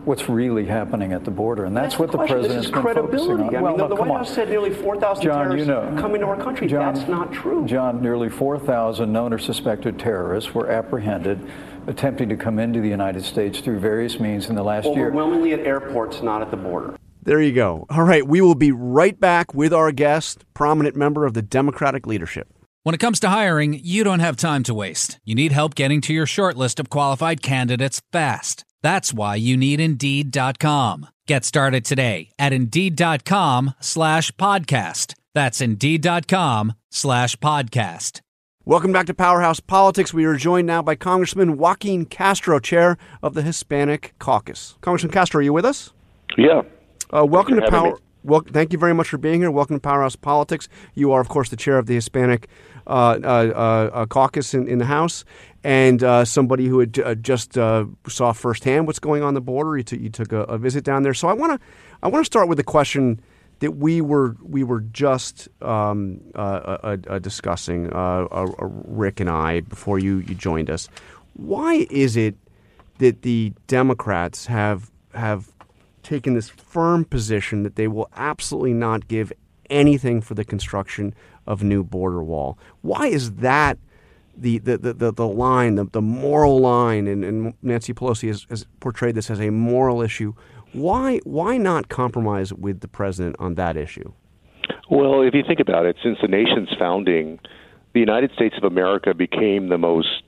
what's 0.04 0.28
really 0.28 0.66
happening 0.66 1.12
at 1.12 1.24
the 1.24 1.30
border, 1.30 1.64
and 1.64 1.76
that's, 1.76 1.96
that's 1.96 1.98
what 1.98 2.12
the, 2.12 2.18
the 2.18 2.26
president's 2.26 2.70
been 2.70 2.82
focusing 2.82 3.30
on. 3.32 3.54
I 3.54 3.60
well, 3.60 3.72
mean, 3.72 3.78
no, 3.78 3.88
the, 3.88 3.94
the 3.94 4.00
White 4.00 4.10
on. 4.10 4.16
House 4.18 4.34
said 4.34 4.48
nearly 4.48 4.70
4,000 4.70 5.24
terrorists 5.24 5.58
you 5.58 5.72
know, 5.72 5.94
come 5.98 6.14
into 6.14 6.26
our 6.26 6.36
country. 6.36 6.66
John, 6.66 6.94
that's 6.94 7.08
not 7.08 7.32
true. 7.32 7.66
John, 7.66 8.02
nearly 8.02 8.28
4,000 8.28 9.12
known 9.12 9.32
or 9.32 9.38
suspected 9.38 9.98
terrorists 9.98 10.54
were 10.54 10.70
apprehended 10.70 11.40
attempting 11.86 12.28
to 12.30 12.36
come 12.36 12.58
into 12.58 12.80
the 12.80 12.88
United 12.88 13.24
States 13.24 13.60
through 13.60 13.78
various 13.78 14.18
means 14.18 14.48
in 14.48 14.54
the 14.54 14.62
last 14.62 14.86
Overwhelmingly 14.86 15.50
year. 15.50 15.58
Overwhelmingly 15.58 15.84
at 15.84 15.84
airports, 15.84 16.22
not 16.22 16.42
at 16.42 16.50
the 16.50 16.56
border. 16.56 16.96
There 17.22 17.40
you 17.40 17.52
go. 17.52 17.86
All 17.88 18.02
right, 18.02 18.26
we 18.26 18.40
will 18.40 18.54
be 18.54 18.72
right 18.72 19.18
back 19.18 19.54
with 19.54 19.72
our 19.72 19.92
guest, 19.92 20.44
prominent 20.52 20.94
member 20.94 21.24
of 21.24 21.34
the 21.34 21.42
Democratic 21.42 22.06
leadership. 22.06 22.48
When 22.82 22.94
it 22.94 22.98
comes 22.98 23.18
to 23.20 23.30
hiring, 23.30 23.80
you 23.82 24.04
don't 24.04 24.20
have 24.20 24.36
time 24.36 24.62
to 24.64 24.74
waste. 24.74 25.18
You 25.24 25.34
need 25.34 25.52
help 25.52 25.74
getting 25.74 26.02
to 26.02 26.12
your 26.12 26.26
short 26.26 26.56
list 26.56 26.78
of 26.78 26.90
qualified 26.90 27.40
candidates 27.40 28.02
fast. 28.12 28.66
That's 28.84 29.14
why 29.14 29.36
you 29.36 29.56
need 29.56 29.80
Indeed.com. 29.80 31.08
Get 31.26 31.46
started 31.46 31.86
today 31.86 32.28
at 32.38 32.52
Indeed.com 32.52 33.72
slash 33.80 34.30
podcast. 34.32 35.14
That's 35.32 35.62
Indeed.com 35.62 36.74
slash 36.90 37.34
podcast. 37.36 38.20
Welcome 38.66 38.92
back 38.92 39.06
to 39.06 39.14
Powerhouse 39.14 39.58
Politics. 39.58 40.12
We 40.12 40.26
are 40.26 40.36
joined 40.36 40.66
now 40.66 40.82
by 40.82 40.96
Congressman 40.96 41.56
Joaquin 41.56 42.04
Castro, 42.04 42.58
chair 42.58 42.98
of 43.22 43.32
the 43.32 43.40
Hispanic 43.40 44.12
Caucus. 44.18 44.74
Congressman 44.82 45.12
Castro, 45.12 45.38
are 45.40 45.42
you 45.42 45.54
with 45.54 45.64
us? 45.64 45.94
Yeah. 46.36 46.60
Uh, 47.10 47.24
welcome 47.24 47.58
to 47.58 47.70
Power. 47.70 47.98
Well, 48.24 48.40
thank 48.40 48.72
you 48.72 48.78
very 48.78 48.94
much 48.94 49.08
for 49.08 49.18
being 49.18 49.40
here. 49.40 49.50
Welcome 49.50 49.76
to 49.76 49.80
Powerhouse 49.80 50.16
Politics. 50.16 50.66
You 50.94 51.12
are, 51.12 51.20
of 51.20 51.28
course, 51.28 51.50
the 51.50 51.56
chair 51.56 51.76
of 51.76 51.84
the 51.84 51.94
Hispanic 51.94 52.48
uh, 52.86 53.18
uh, 53.22 53.90
uh, 53.92 54.06
caucus 54.06 54.54
in, 54.54 54.66
in, 54.66 54.78
the 54.78 54.86
House, 54.86 55.26
and 55.62 56.02
uh, 56.02 56.24
somebody 56.24 56.66
who 56.66 56.78
had 56.78 56.98
uh, 57.00 57.14
just 57.16 57.58
uh, 57.58 57.84
saw 58.08 58.32
firsthand 58.32 58.86
what's 58.86 58.98
going 58.98 59.22
on 59.22 59.34
the 59.34 59.42
border. 59.42 59.76
You, 59.76 59.82
t- 59.82 59.98
you 59.98 60.08
took 60.08 60.32
a, 60.32 60.40
a, 60.44 60.56
visit 60.56 60.84
down 60.84 61.02
there. 61.02 61.12
So 61.12 61.28
I 61.28 61.34
want 61.34 61.60
to 61.60 61.66
I 62.02 62.08
want 62.08 62.24
to 62.24 62.26
start 62.26 62.48
with 62.48 62.56
the 62.56 62.64
question 62.64 63.20
that 63.58 63.72
we 63.72 64.00
were 64.00 64.36
we 64.42 64.64
were 64.64 64.80
just 64.80 65.50
um, 65.60 66.22
uh, 66.34 66.38
uh, 66.38 66.96
uh, 67.06 67.18
discussing, 67.18 67.92
uh, 67.92 68.26
uh, 68.30 68.46
Rick 68.58 69.20
and 69.20 69.28
I, 69.28 69.60
before 69.60 69.98
you, 69.98 70.20
you 70.20 70.34
joined 70.34 70.70
us. 70.70 70.88
Why 71.34 71.86
is 71.90 72.16
it 72.16 72.36
that 72.98 73.20
the 73.20 73.52
Democrats 73.66 74.46
have 74.46 74.90
have 75.12 75.53
taken 76.04 76.34
this 76.34 76.48
firm 76.48 77.04
position 77.04 77.62
that 77.64 77.76
they 77.76 77.88
will 77.88 78.08
absolutely 78.16 78.74
not 78.74 79.08
give 79.08 79.32
anything 79.70 80.20
for 80.20 80.34
the 80.34 80.44
construction 80.44 81.14
of 81.46 81.62
new 81.62 81.82
border 81.82 82.22
wall? 82.22 82.58
Why 82.82 83.06
is 83.06 83.32
that? 83.32 83.78
The, 84.36 84.58
the, 84.58 84.76
the, 84.78 85.12
the 85.12 85.28
line, 85.28 85.76
the, 85.76 85.84
the 85.84 86.02
moral 86.02 86.58
line, 86.58 87.06
and, 87.06 87.24
and 87.24 87.54
Nancy 87.62 87.94
Pelosi 87.94 88.26
has, 88.26 88.46
has 88.50 88.66
portrayed 88.80 89.14
this 89.14 89.30
as 89.30 89.40
a 89.40 89.50
moral 89.50 90.02
issue. 90.02 90.34
Why 90.72 91.18
why 91.22 91.56
not 91.56 91.88
compromise 91.88 92.52
with 92.52 92.80
the 92.80 92.88
president 92.88 93.36
on 93.38 93.54
that 93.54 93.76
issue? 93.76 94.12
Well, 94.90 95.22
if 95.22 95.34
you 95.34 95.44
think 95.46 95.60
about 95.60 95.86
it, 95.86 95.96
since 96.02 96.18
the 96.20 96.26
nation's 96.26 96.68
founding, 96.76 97.38
the 97.92 98.00
United 98.00 98.32
States 98.32 98.56
of 98.58 98.64
America 98.64 99.14
became 99.14 99.68
the 99.68 99.78
most 99.78 100.24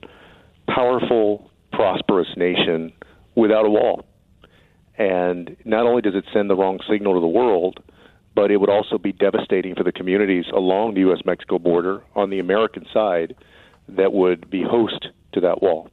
powerful, 0.73 1.51
prosperous 1.73 2.29
nation 2.37 2.93
without 3.35 3.65
a 3.65 3.69
wall. 3.69 4.05
And 4.97 5.55
not 5.63 5.85
only 5.85 6.01
does 6.01 6.15
it 6.15 6.25
send 6.33 6.49
the 6.49 6.55
wrong 6.55 6.79
signal 6.89 7.13
to 7.13 7.19
the 7.19 7.27
world, 7.27 7.79
but 8.35 8.51
it 8.51 8.57
would 8.57 8.69
also 8.69 8.97
be 8.97 9.11
devastating 9.11 9.75
for 9.75 9.83
the 9.83 9.91
communities 9.91 10.45
along 10.53 10.93
the 10.93 11.01
U.S. 11.01 11.19
Mexico 11.25 11.59
border 11.59 12.03
on 12.15 12.29
the 12.29 12.39
American 12.39 12.85
side 12.93 13.35
that 13.89 14.13
would 14.13 14.49
be 14.49 14.63
host 14.63 15.07
to 15.33 15.41
that 15.41 15.61
wall. 15.61 15.89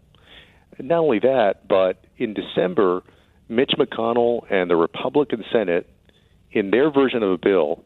Not 0.79 0.99
only 0.99 1.21
that, 1.21 1.69
but 1.69 2.05
in 2.17 2.35
December, 2.35 3.03
Mitch 3.49 3.73
McConnell 3.79 4.51
and 4.51 4.69
the 4.71 4.77
Republican 4.77 5.45
Senate, 5.53 5.89
in 6.51 6.71
their 6.71 6.91
version 6.91 7.23
of 7.23 7.31
a 7.31 7.39
bill, 7.39 7.85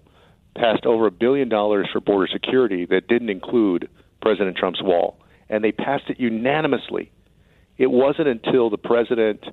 passed 0.56 0.86
over 0.86 1.06
a 1.06 1.10
billion 1.10 1.48
dollars 1.48 1.88
for 1.92 2.00
border 2.00 2.28
security 2.32 2.86
that 2.86 3.08
didn't 3.08 3.30
include 3.30 3.88
President 4.22 4.56
Trump's 4.56 4.82
wall. 4.82 5.18
And 5.48 5.62
they 5.62 5.72
passed 5.72 6.04
it 6.08 6.18
unanimously. 6.18 7.10
It 7.76 7.90
wasn't 7.90 8.28
until 8.28 8.70
the 8.70 8.78
president 8.78 9.44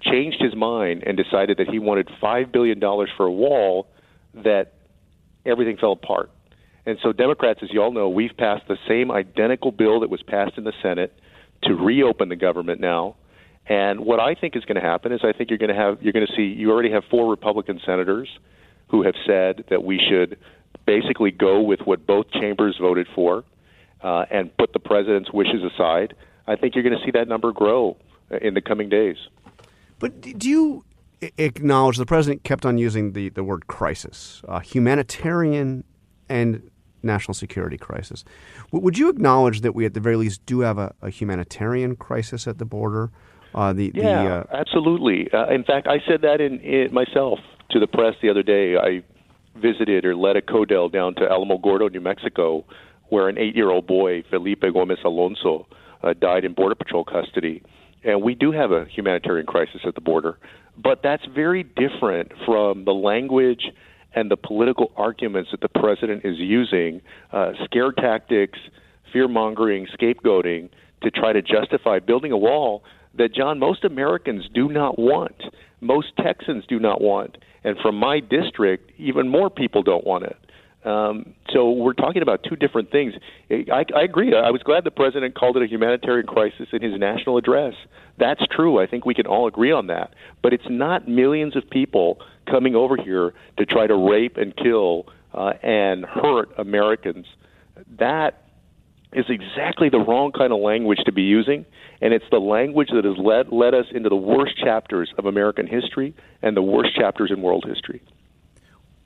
changed 0.00 0.40
his 0.40 0.54
mind 0.54 1.02
and 1.06 1.16
decided 1.16 1.58
that 1.58 1.68
he 1.68 1.78
wanted 1.78 2.08
$5 2.22 2.52
billion 2.52 2.80
for 2.80 3.26
a 3.26 3.32
wall 3.32 3.86
that 4.34 4.74
everything 5.44 5.76
fell 5.76 5.92
apart. 5.92 6.30
And 6.86 6.98
so, 7.02 7.12
Democrats, 7.12 7.60
as 7.62 7.68
you 7.72 7.82
all 7.82 7.92
know, 7.92 8.08
we've 8.08 8.36
passed 8.36 8.66
the 8.68 8.78
same 8.88 9.10
identical 9.10 9.72
bill 9.72 10.00
that 10.00 10.10
was 10.10 10.22
passed 10.22 10.56
in 10.56 10.64
the 10.64 10.72
Senate 10.82 11.12
to 11.64 11.74
reopen 11.74 12.28
the 12.28 12.36
government 12.36 12.80
now 12.80 13.16
and 13.68 14.00
what 14.00 14.18
I 14.18 14.34
think 14.34 14.56
is 14.56 14.64
going 14.64 14.80
to 14.80 14.86
happen 14.86 15.12
is 15.12 15.20
I 15.22 15.32
think 15.32 15.50
you're 15.50 15.58
going 15.58 15.74
to 15.74 15.80
have 15.80 16.02
you're 16.02 16.14
going 16.14 16.26
to 16.26 16.32
see 16.34 16.42
you 16.42 16.70
already 16.70 16.90
have 16.90 17.04
four 17.10 17.30
Republican 17.30 17.80
senators 17.84 18.28
who 18.88 19.02
have 19.02 19.14
said 19.26 19.64
that 19.68 19.84
we 19.84 20.00
should 20.08 20.38
basically 20.86 21.30
go 21.30 21.60
with 21.60 21.80
what 21.80 22.06
both 22.06 22.30
chambers 22.30 22.78
voted 22.80 23.06
for 23.14 23.44
uh, 24.02 24.24
and 24.30 24.56
put 24.56 24.72
the 24.72 24.78
president's 24.78 25.30
wishes 25.32 25.62
aside. 25.62 26.14
I 26.46 26.56
think 26.56 26.74
you're 26.74 26.84
going 26.84 26.98
to 26.98 27.04
see 27.04 27.10
that 27.10 27.28
number 27.28 27.52
grow 27.52 27.98
in 28.40 28.54
the 28.54 28.62
coming 28.62 28.88
days. 28.88 29.16
But 29.98 30.20
do 30.20 30.48
you 30.48 30.84
acknowledge 31.36 31.96
the 31.96 32.06
president 32.06 32.44
kept 32.44 32.64
on 32.64 32.78
using 32.78 33.12
the, 33.12 33.28
the 33.30 33.42
word 33.42 33.66
crisis, 33.66 34.42
uh, 34.48 34.60
humanitarian 34.60 35.84
and 36.28 36.70
national 37.02 37.34
security 37.34 37.76
crisis? 37.76 38.24
Would 38.70 38.98
you 38.98 39.08
acknowledge 39.08 39.62
that 39.62 39.74
we, 39.74 39.84
at 39.84 39.94
the 39.94 40.00
very 40.00 40.16
least, 40.16 40.44
do 40.46 40.60
have 40.60 40.78
a, 40.78 40.94
a 41.02 41.10
humanitarian 41.10 41.96
crisis 41.96 42.46
at 42.46 42.58
the 42.58 42.64
border? 42.64 43.10
Uh, 43.54 43.72
the, 43.72 43.90
yeah, 43.94 44.22
the, 44.22 44.30
uh, 44.30 44.44
absolutely. 44.52 45.28
Uh, 45.32 45.48
in 45.48 45.64
fact, 45.64 45.88
I 45.88 45.98
said 46.06 46.22
that 46.22 46.40
in, 46.40 46.60
in 46.60 46.92
myself 46.92 47.38
to 47.70 47.80
the 47.80 47.86
press 47.86 48.14
the 48.22 48.30
other 48.30 48.42
day. 48.42 48.76
I 48.76 49.02
visited 49.58 50.04
or 50.04 50.14
led 50.14 50.36
a 50.36 50.42
CODEL 50.42 50.92
down 50.92 51.14
to 51.16 51.22
Alamogordo, 51.22 51.90
New 51.90 52.00
Mexico, 52.00 52.64
where 53.08 53.28
an 53.28 53.38
eight-year-old 53.38 53.86
boy, 53.86 54.22
Felipe 54.30 54.62
Gomez 54.72 54.98
Alonzo, 55.04 55.66
uh, 56.02 56.12
died 56.12 56.44
in 56.44 56.52
Border 56.52 56.74
Patrol 56.74 57.04
custody. 57.04 57.62
And 58.04 58.22
we 58.22 58.34
do 58.34 58.52
have 58.52 58.70
a 58.70 58.84
humanitarian 58.86 59.46
crisis 59.46 59.80
at 59.84 59.94
the 59.94 60.00
border, 60.00 60.38
but 60.76 61.02
that's 61.02 61.24
very 61.34 61.62
different 61.62 62.32
from 62.46 62.84
the 62.84 62.92
language 62.92 63.64
and 64.14 64.30
the 64.30 64.36
political 64.36 64.92
arguments 64.96 65.50
that 65.50 65.60
the 65.60 65.68
president 65.68 66.24
is 66.24 66.38
using, 66.38 67.00
uh, 67.32 67.52
scare 67.64 67.92
tactics, 67.92 68.58
fear 69.12 69.28
mongering, 69.28 69.86
scapegoating 69.86 70.68
to 71.02 71.10
try 71.10 71.32
to 71.32 71.42
justify 71.42 71.98
building 71.98 72.32
a 72.32 72.36
wall 72.36 72.82
that, 73.14 73.34
John, 73.34 73.58
most 73.58 73.84
Americans 73.84 74.48
do 74.52 74.68
not 74.68 74.98
want. 74.98 75.42
Most 75.80 76.16
Texans 76.16 76.64
do 76.68 76.78
not 76.78 77.00
want. 77.00 77.38
And 77.64 77.76
from 77.78 77.96
my 77.96 78.20
district, 78.20 78.90
even 78.98 79.28
more 79.28 79.50
people 79.50 79.82
don't 79.82 80.06
want 80.06 80.24
it. 80.24 80.36
Um, 80.84 81.34
so 81.52 81.72
we're 81.72 81.92
talking 81.92 82.22
about 82.22 82.44
two 82.48 82.56
different 82.56 82.90
things. 82.90 83.14
I, 83.50 83.84
I 83.94 84.02
agree. 84.02 84.34
I 84.34 84.50
was 84.50 84.62
glad 84.62 84.84
the 84.84 84.90
president 84.90 85.34
called 85.34 85.56
it 85.56 85.62
a 85.62 85.66
humanitarian 85.66 86.26
crisis 86.26 86.68
in 86.72 86.82
his 86.82 86.98
national 86.98 87.36
address. 87.36 87.74
That's 88.18 88.42
true. 88.50 88.80
I 88.80 88.86
think 88.86 89.04
we 89.04 89.14
can 89.14 89.26
all 89.26 89.46
agree 89.46 89.72
on 89.72 89.88
that. 89.88 90.14
But 90.42 90.52
it's 90.52 90.68
not 90.70 91.08
millions 91.08 91.56
of 91.56 91.68
people 91.68 92.20
coming 92.48 92.74
over 92.74 92.96
here 92.96 93.34
to 93.58 93.66
try 93.66 93.86
to 93.86 93.96
rape 93.96 94.36
and 94.36 94.56
kill 94.56 95.06
uh, 95.34 95.52
and 95.62 96.04
hurt 96.04 96.50
Americans. 96.56 97.26
That 97.98 98.42
is 99.12 99.26
exactly 99.28 99.88
the 99.88 99.98
wrong 99.98 100.32
kind 100.32 100.52
of 100.52 100.60
language 100.60 100.98
to 101.06 101.12
be 101.12 101.22
using, 101.22 101.64
and 102.00 102.12
it's 102.12 102.24
the 102.30 102.38
language 102.38 102.88
that 102.92 103.04
has 103.04 103.16
led 103.18 103.50
led 103.50 103.74
us 103.74 103.86
into 103.92 104.08
the 104.08 104.16
worst 104.16 104.58
chapters 104.58 105.12
of 105.16 105.24
American 105.24 105.66
history 105.66 106.14
and 106.42 106.56
the 106.56 106.62
worst 106.62 106.94
chapters 106.94 107.30
in 107.34 107.40
world 107.40 107.64
history. 107.66 108.02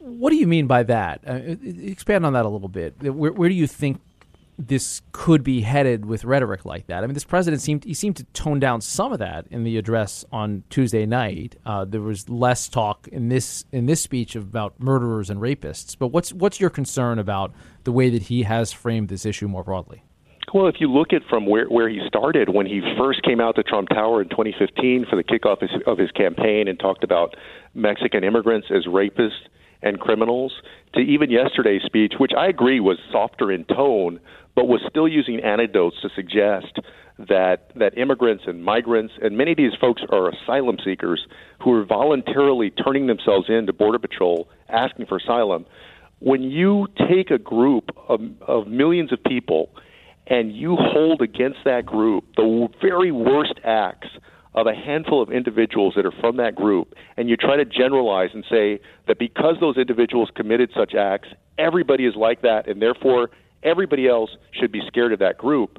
What 0.05 0.31
do 0.31 0.37
you 0.37 0.47
mean 0.47 0.67
by 0.67 0.83
that? 0.85 1.21
Uh, 1.27 1.35
expand 1.63 2.27
on 2.27 2.33
that 2.33 2.45
a 2.45 2.49
little 2.49 2.69
bit. 2.69 3.01
Where, 3.01 3.33
where 3.33 3.49
do 3.49 3.55
you 3.55 3.67
think 3.67 4.01
this 4.59 5.01
could 5.13 5.43
be 5.43 5.63
headed 5.63 6.05
with 6.05 6.25
rhetoric 6.25 6.65
like 6.65 6.87
that. 6.87 7.03
I 7.03 7.07
mean, 7.07 7.15
this 7.15 7.25
president 7.25 7.63
seemed 7.63 7.85
he 7.85 7.95
seemed 7.95 8.17
to 8.17 8.25
tone 8.33 8.61
down 8.61 8.81
some 8.81 9.13
of 9.13 9.19
that 9.19 9.47
in 9.51 9.65
the 9.65 9.77
address 9.79 10.25
on 10.31 10.63
Tuesday 10.71 11.07
night. 11.07 11.57
Uh, 11.65 11.85
there 11.85 12.01
was 12.01 12.29
less 12.29 12.69
talk 12.69 13.09
in 13.09 13.29
this 13.29 13.65
in 13.73 13.87
this 13.87 14.03
speech 14.03 14.37
about 14.37 14.79
murderers 14.79 15.31
and 15.31 15.41
rapists. 15.41 15.97
But 15.99 16.09
what's 16.09 16.33
what's 16.33 16.61
your 16.61 16.71
concern 16.71 17.19
about 17.19 17.53
the 17.85 17.93
way 17.93 18.11
that 18.11 18.25
he 18.25 18.43
has 18.43 18.73
framed 18.73 19.09
this 19.09 19.25
issue 19.25 19.49
more 19.49 19.65
broadly? 19.65 20.03
Well, 20.53 20.67
if 20.67 20.77
you 20.81 20.93
look 20.93 21.15
at 21.15 21.23
from 21.31 21.47
where, 21.47 21.67
where 21.67 21.89
he 21.89 22.01
started 22.07 22.51
when 22.51 22.67
he 22.67 22.83
first 22.99 23.23
came 23.23 23.41
out 23.41 23.55
to 23.57 23.63
Trump 23.63 23.89
Tower 23.89 24.21
in 24.21 24.29
2015 24.29 25.07
for 25.09 25.17
the 25.17 25.25
kickoff 25.25 25.63
of 25.87 25.97
his 25.97 26.11
campaign 26.11 26.69
and 26.69 26.79
talked 26.79 27.05
about 27.05 27.37
Mexican 27.73 28.23
immigrants 28.23 28.67
as 28.71 28.85
rapists 28.85 29.31
and 29.83 29.99
criminals, 30.01 30.53
to 30.95 31.01
even 31.01 31.31
yesterday's 31.31 31.83
speech, 31.85 32.15
which 32.19 32.33
I 32.37 32.47
agree 32.47 32.81
was 32.81 32.99
softer 33.11 33.51
in 33.51 33.65
tone, 33.65 34.21
but 34.55 34.69
was 34.69 34.81
still 34.89 35.09
using 35.09 35.41
anecdotes 35.41 35.97
to 36.03 36.09
suggest 36.15 36.79
that 37.19 37.71
that 37.77 37.97
immigrants 37.97 38.45
and 38.47 38.65
migrants 38.65 39.15
and 39.21 39.37
many 39.37 39.53
of 39.53 39.57
these 39.57 39.75
folks 39.81 40.03
are 40.11 40.31
asylum 40.31 40.77
seekers 40.85 41.27
who 41.63 41.73
are 41.73 41.85
voluntarily 41.85 42.71
turning 42.71 43.07
themselves 43.07 43.49
in 43.49 43.67
to 43.67 43.73
border 43.73 43.99
patrol 43.99 44.49
asking 44.69 45.07
for 45.07 45.19
asylum. 45.19 45.67
When 46.21 46.43
you 46.43 46.87
take 47.09 47.31
a 47.31 47.39
group 47.39 47.91
of, 48.09 48.21
of 48.47 48.67
millions 48.67 49.13
of 49.13 49.23
people 49.25 49.71
and 50.27 50.55
you 50.55 50.77
hold 50.79 51.21
against 51.21 51.59
that 51.65 51.85
group 51.85 52.25
the 52.37 52.69
very 52.81 53.13
worst 53.13 53.55
acts 53.65 54.09
of 54.55 54.67
a 54.67 54.75
handful 54.75 55.23
of 55.23 55.31
individuals 55.31 55.95
that 55.97 56.05
are 56.05 56.13
from 56.21 56.37
that 56.37 56.55
group, 56.55 56.95
and 57.17 57.29
you 57.29 57.37
try 57.37 57.57
to 57.57 57.65
generalize 57.65 58.31
and 58.35 58.45
say 58.51 58.81
that 59.09 59.19
because 59.19 59.57
those 59.61 59.77
individuals 59.77 60.31
committed 60.35 60.71
such 60.77 60.95
acts, 60.95 61.29
everybody 61.59 62.05
is 62.05 62.15
like 62.17 62.43
that, 62.43 62.69
and 62.69 62.83
therefore 62.83 63.31
everybody 63.63 64.07
else 64.09 64.31
should 64.53 64.71
be 64.71 64.83
scared 64.87 65.13
of 65.13 65.19
that 65.21 65.39
group. 65.39 65.79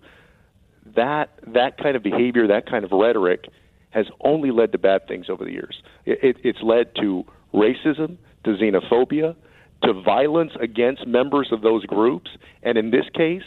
That 0.96 1.30
that 1.48 1.78
kind 1.78 1.96
of 1.96 2.04
behavior, 2.04 2.48
that 2.48 2.66
kind 2.66 2.84
of 2.84 2.92
rhetoric, 2.92 3.46
has 3.92 4.08
only 4.22 4.52
led 4.52 4.72
to 4.72 4.78
bad 4.78 5.08
things 5.08 5.30
over 5.30 5.46
the 5.46 5.52
years. 5.52 5.82
It, 6.06 6.20
it, 6.24 6.38
it's 6.44 6.62
led 6.62 6.96
to 6.96 7.26
racism, 7.54 8.18
to 8.44 8.56
xenophobia, 8.56 9.36
to 9.84 9.94
violence 10.02 10.54
against 10.60 11.06
members 11.06 11.50
of 11.52 11.62
those 11.62 11.86
groups, 11.86 12.32
and 12.64 12.78
in 12.78 12.90
this 12.90 13.06
case, 13.14 13.44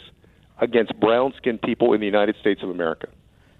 against 0.59 0.97
brown-skinned 0.99 1.61
people 1.61 1.93
in 1.93 1.99
the 1.99 2.05
United 2.05 2.35
States 2.39 2.63
of 2.63 2.69
America. 2.69 3.07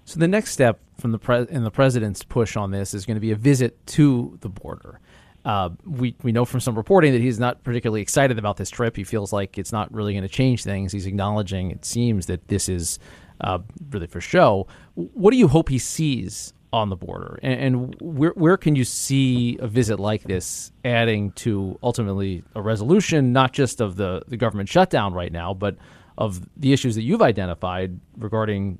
So 0.04 0.18
the 0.18 0.28
next 0.28 0.52
step 0.52 0.80
from 0.98 1.12
the 1.12 1.46
in 1.50 1.64
the 1.64 1.70
president's 1.70 2.22
push 2.22 2.56
on 2.56 2.70
this 2.70 2.92
is 2.94 3.06
going 3.06 3.16
to 3.16 3.20
be 3.20 3.30
a 3.30 3.36
visit 3.36 3.86
to 3.86 4.36
the 4.40 4.48
border. 4.48 5.00
Uh, 5.44 5.70
we 5.86 6.14
we 6.22 6.32
know 6.32 6.44
from 6.44 6.60
some 6.60 6.76
reporting 6.76 7.12
that 7.12 7.20
he's 7.20 7.38
not 7.38 7.62
particularly 7.62 8.02
excited 8.02 8.38
about 8.38 8.56
this 8.56 8.68
trip. 8.68 8.96
He 8.96 9.04
feels 9.04 9.32
like 9.32 9.56
it's 9.56 9.72
not 9.72 9.92
really 9.92 10.12
going 10.12 10.22
to 10.22 10.28
change 10.28 10.64
things. 10.64 10.92
He's 10.92 11.06
acknowledging 11.06 11.70
it 11.70 11.84
seems 11.84 12.26
that 12.26 12.48
this 12.48 12.68
is 12.68 12.98
uh, 13.40 13.60
really 13.90 14.08
for 14.08 14.20
show. 14.20 14.66
What 14.94 15.30
do 15.30 15.36
you 15.36 15.48
hope 15.48 15.68
he 15.68 15.78
sees 15.78 16.52
on 16.70 16.90
the 16.90 16.96
border, 16.96 17.38
and, 17.42 17.60
and, 17.60 17.96
where 18.00 18.32
where 18.32 18.56
can 18.58 18.76
you 18.76 18.84
see 18.84 19.56
a 19.60 19.66
visit 19.66 19.98
like 19.98 20.24
this 20.24 20.70
adding 20.84 21.32
to 21.32 21.78
ultimately 21.82 22.42
a 22.54 22.60
resolution, 22.60 23.32
not 23.32 23.52
just 23.52 23.80
of 23.80 23.96
the 23.96 24.22
the 24.28 24.36
government 24.36 24.68
shutdown 24.68 25.14
right 25.14 25.32
now, 25.32 25.54
but 25.54 25.76
of 26.18 26.46
the 26.56 26.72
issues 26.72 26.96
that 26.96 27.02
you've 27.02 27.22
identified 27.22 27.98
regarding 28.18 28.78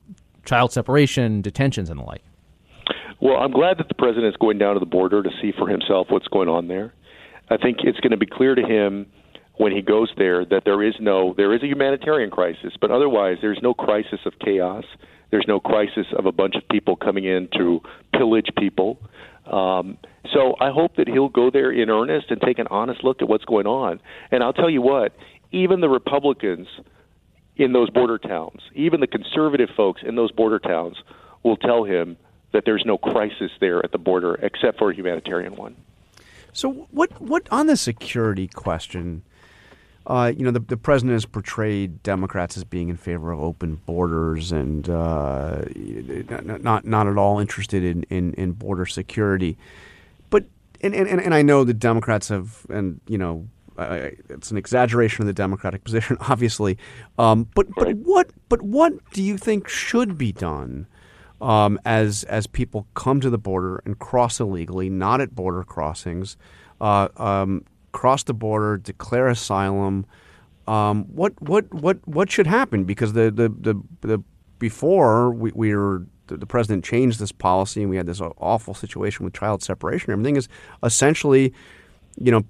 child 0.49 0.73
separation, 0.73 1.43
detentions, 1.43 1.90
and 1.90 2.00
the 2.00 2.05
like? 2.05 2.23
Well, 3.21 3.37
I'm 3.37 3.50
glad 3.50 3.78
that 3.78 3.88
the 3.88 3.95
president 3.95 4.26
is 4.26 4.37
going 4.37 4.59
down 4.59 4.75
to 4.75 4.81
the 4.81 4.87
border 4.87 5.23
to 5.23 5.31
see 5.43 5.52
for 5.57 5.69
himself 5.69 6.07
what's 6.11 6.28
going 6.28 6.49
on 6.49 6.69
there. 6.69 6.95
I 7.50 7.57
think 7.57 7.78
it's 7.83 8.00
going 8.00 8.12
to 8.12 8.17
be 8.17 8.26
clear 8.26 8.55
to 8.55 8.62
him 8.62 9.07
when 9.57 9.73
he 9.73 9.83
goes 9.83 10.11
there 10.17 10.45
that 10.45 10.62
there 10.64 10.83
is 10.83 10.95
no 11.00 11.35
there 11.37 11.52
is 11.55 11.62
a 11.62 11.67
humanitarian 11.67 12.31
crisis, 12.31 12.73
but 12.81 12.90
otherwise 12.90 13.38
there's 13.43 13.59
no 13.62 13.75
crisis 13.75 14.21
of 14.25 14.33
chaos. 14.45 14.85
There's 15.31 15.45
no 15.47 15.61
crisis 15.61 16.07
of 16.17 16.25
a 16.25 16.33
bunch 16.33 16.55
of 16.55 16.67
people 16.69 16.97
coming 16.97 17.25
in 17.25 17.49
to 17.59 17.81
pillage 18.14 18.49
people. 18.57 18.99
Um, 19.50 19.99
so 20.33 20.55
I 20.61 20.71
hope 20.71 20.97
that 20.97 21.09
he'll 21.09 21.28
go 21.28 21.50
there 21.50 21.71
in 21.71 21.90
earnest 21.90 22.31
and 22.31 22.40
take 22.40 22.59
an 22.59 22.67
honest 22.71 23.05
look 23.05 23.21
at 23.21 23.28
what's 23.28 23.45
going 23.45 23.67
on. 23.67 24.00
And 24.31 24.43
I'll 24.43 24.52
tell 24.55 24.71
you 24.71 24.81
what, 24.81 25.14
even 25.52 25.81
the 25.81 25.88
Republicans 25.88 26.67
in 27.59 27.73
those 27.73 27.91
border 27.91 28.19
towns, 28.19 28.62
even 28.75 29.00
the 29.00 29.07
conservative 29.07 29.69
folks 29.77 30.03
in 30.05 30.15
those 30.15 30.31
border 30.31 30.59
towns, 30.59 30.97
will 31.43 31.57
tell 31.57 31.85
him 31.85 32.17
that 32.53 32.65
there's 32.65 32.85
no 32.87 32.97
crisis 32.97 33.50
there 33.61 33.85
at 33.85 33.93
the 33.93 33.99
border 33.99 34.37
except 34.37 34.79
for 34.79 34.91
a 34.91 34.95
humanitarian 34.95 35.57
one. 35.57 35.77
So 36.53 36.88
what 36.91 37.21
what 37.21 37.47
on 37.50 37.67
the 37.67 37.77
security 37.77 38.49
question? 38.49 39.23
Uh, 40.07 40.33
you 40.35 40.43
know, 40.43 40.50
the, 40.50 40.61
the 40.61 40.77
president 40.79 41.12
has 41.12 41.27
portrayed 41.27 42.03
Democrats 42.03 42.57
as 42.57 42.65
being 42.65 42.88
in 42.88 42.97
favor 42.97 43.31
of 43.31 43.41
open 43.41 43.77
borders 43.85 44.53
and 44.53 44.88
uh, 44.88 45.62
not, 46.62 46.87
not 46.87 47.07
at 47.07 47.19
all 47.19 47.38
interested 47.38 47.85
in, 47.85 48.05
in, 48.05 48.33
in 48.35 48.53
border 48.53 48.87
security. 48.87 49.59
But 50.31 50.47
and, 50.81 50.95
and, 50.95 51.21
and 51.21 51.35
I 51.35 51.43
know 51.43 51.62
the 51.62 51.75
Democrats 51.75 52.29
have 52.29 52.65
and 52.71 53.03
you 53.07 53.19
know 53.19 53.47
it's 53.79 54.51
an 54.51 54.57
exaggeration 54.57 55.23
of 55.23 55.27
the 55.27 55.33
Democratic 55.33 55.85
position, 55.85 56.17
obviously. 56.29 56.79
Um, 57.19 57.49
but 57.55 57.67
but 57.75 57.95
what 57.97 58.31
but 58.49 58.63
what 58.63 58.93
do 59.13 59.23
you 59.23 59.39
think 59.39 59.69
should 59.69 60.19
be 60.19 60.33
done 60.33 60.87
um, 61.41 61.79
as 61.85 62.25
as 62.25 62.47
people 62.47 62.87
come 62.95 63.21
to 63.21 63.31
the 63.31 63.39
border 63.39 63.83
and 63.85 63.99
cross 63.99 64.41
illegally, 64.41 64.91
not 64.91 65.21
at 65.21 65.35
border 65.35 65.63
crossings? 65.63 66.37
Uh, 66.81 67.09
um, 67.17 67.65
cross 67.93 68.23
the 68.23 68.35
border, 68.35 68.77
declare 68.77 69.29
asylum. 69.29 70.07
Um, 70.67 71.05
what 71.05 71.41
what 71.41 71.73
what 71.73 72.07
what 72.07 72.31
should 72.31 72.47
happen? 72.47 72.85
Because 72.85 73.13
the 73.13 73.31
the 73.31 73.49
the, 73.49 73.83
the 74.07 74.23
before 74.59 75.31
we, 75.31 75.53
we 75.55 75.75
were 75.75 76.05
the, 76.27 76.37
the, 76.37 76.47
president 76.47 76.85
changed 76.85 77.21
this 77.21 77.33
policy 77.33 77.81
and 77.81 77.91
we 77.91 77.97
had 77.97 78.07
this 78.07 78.21
awful 78.21 78.75
situation 78.75 79.25
with 79.25 79.35
child 79.35 79.63
separation. 79.63 80.13
Everything 80.13 80.37
is 80.37 80.49
essentially, 80.83 81.55
you 82.21 82.31
know, 82.31 82.43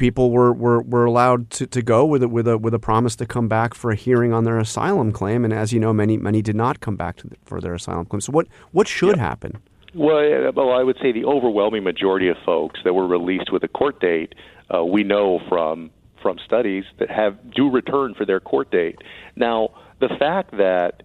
people 0.00 0.30
were, 0.30 0.52
were, 0.52 0.80
were 0.82 1.04
allowed 1.04 1.50
to, 1.50 1.66
to 1.66 1.82
go 1.82 2.06
with 2.06 2.22
a, 2.22 2.28
with 2.28 2.48
a 2.48 2.56
with 2.56 2.72
a 2.72 2.78
promise 2.78 3.14
to 3.16 3.26
come 3.26 3.46
back 3.46 3.74
for 3.74 3.90
a 3.90 3.94
hearing 3.94 4.32
on 4.32 4.44
their 4.44 4.58
asylum 4.58 5.12
claim. 5.12 5.44
And 5.44 5.52
as 5.52 5.72
you 5.72 5.78
know, 5.78 5.92
many 5.92 6.16
many 6.16 6.40
did 6.42 6.56
not 6.56 6.80
come 6.80 6.96
back 6.96 7.18
the, 7.18 7.36
for 7.44 7.60
their 7.60 7.74
asylum 7.74 8.06
claim. 8.06 8.22
So 8.22 8.32
what 8.32 8.48
what 8.72 8.88
should 8.88 9.18
happen? 9.18 9.62
Well, 9.94 10.52
well, 10.56 10.72
I 10.72 10.82
would 10.82 10.96
say 11.02 11.12
the 11.12 11.24
overwhelming 11.24 11.84
majority 11.84 12.28
of 12.28 12.36
folks 12.46 12.80
that 12.84 12.94
were 12.94 13.06
released 13.06 13.52
with 13.52 13.62
a 13.62 13.68
court 13.68 14.00
date 14.00 14.34
uh, 14.74 14.84
we 14.84 15.04
know 15.04 15.40
from 15.48 15.90
from 16.22 16.38
studies 16.44 16.84
that 16.98 17.10
have 17.10 17.34
do 17.52 17.70
return 17.70 18.14
for 18.14 18.24
their 18.24 18.40
court 18.40 18.70
date. 18.70 18.98
Now, 19.36 19.70
the 20.00 20.08
fact 20.18 20.56
that 20.56 21.02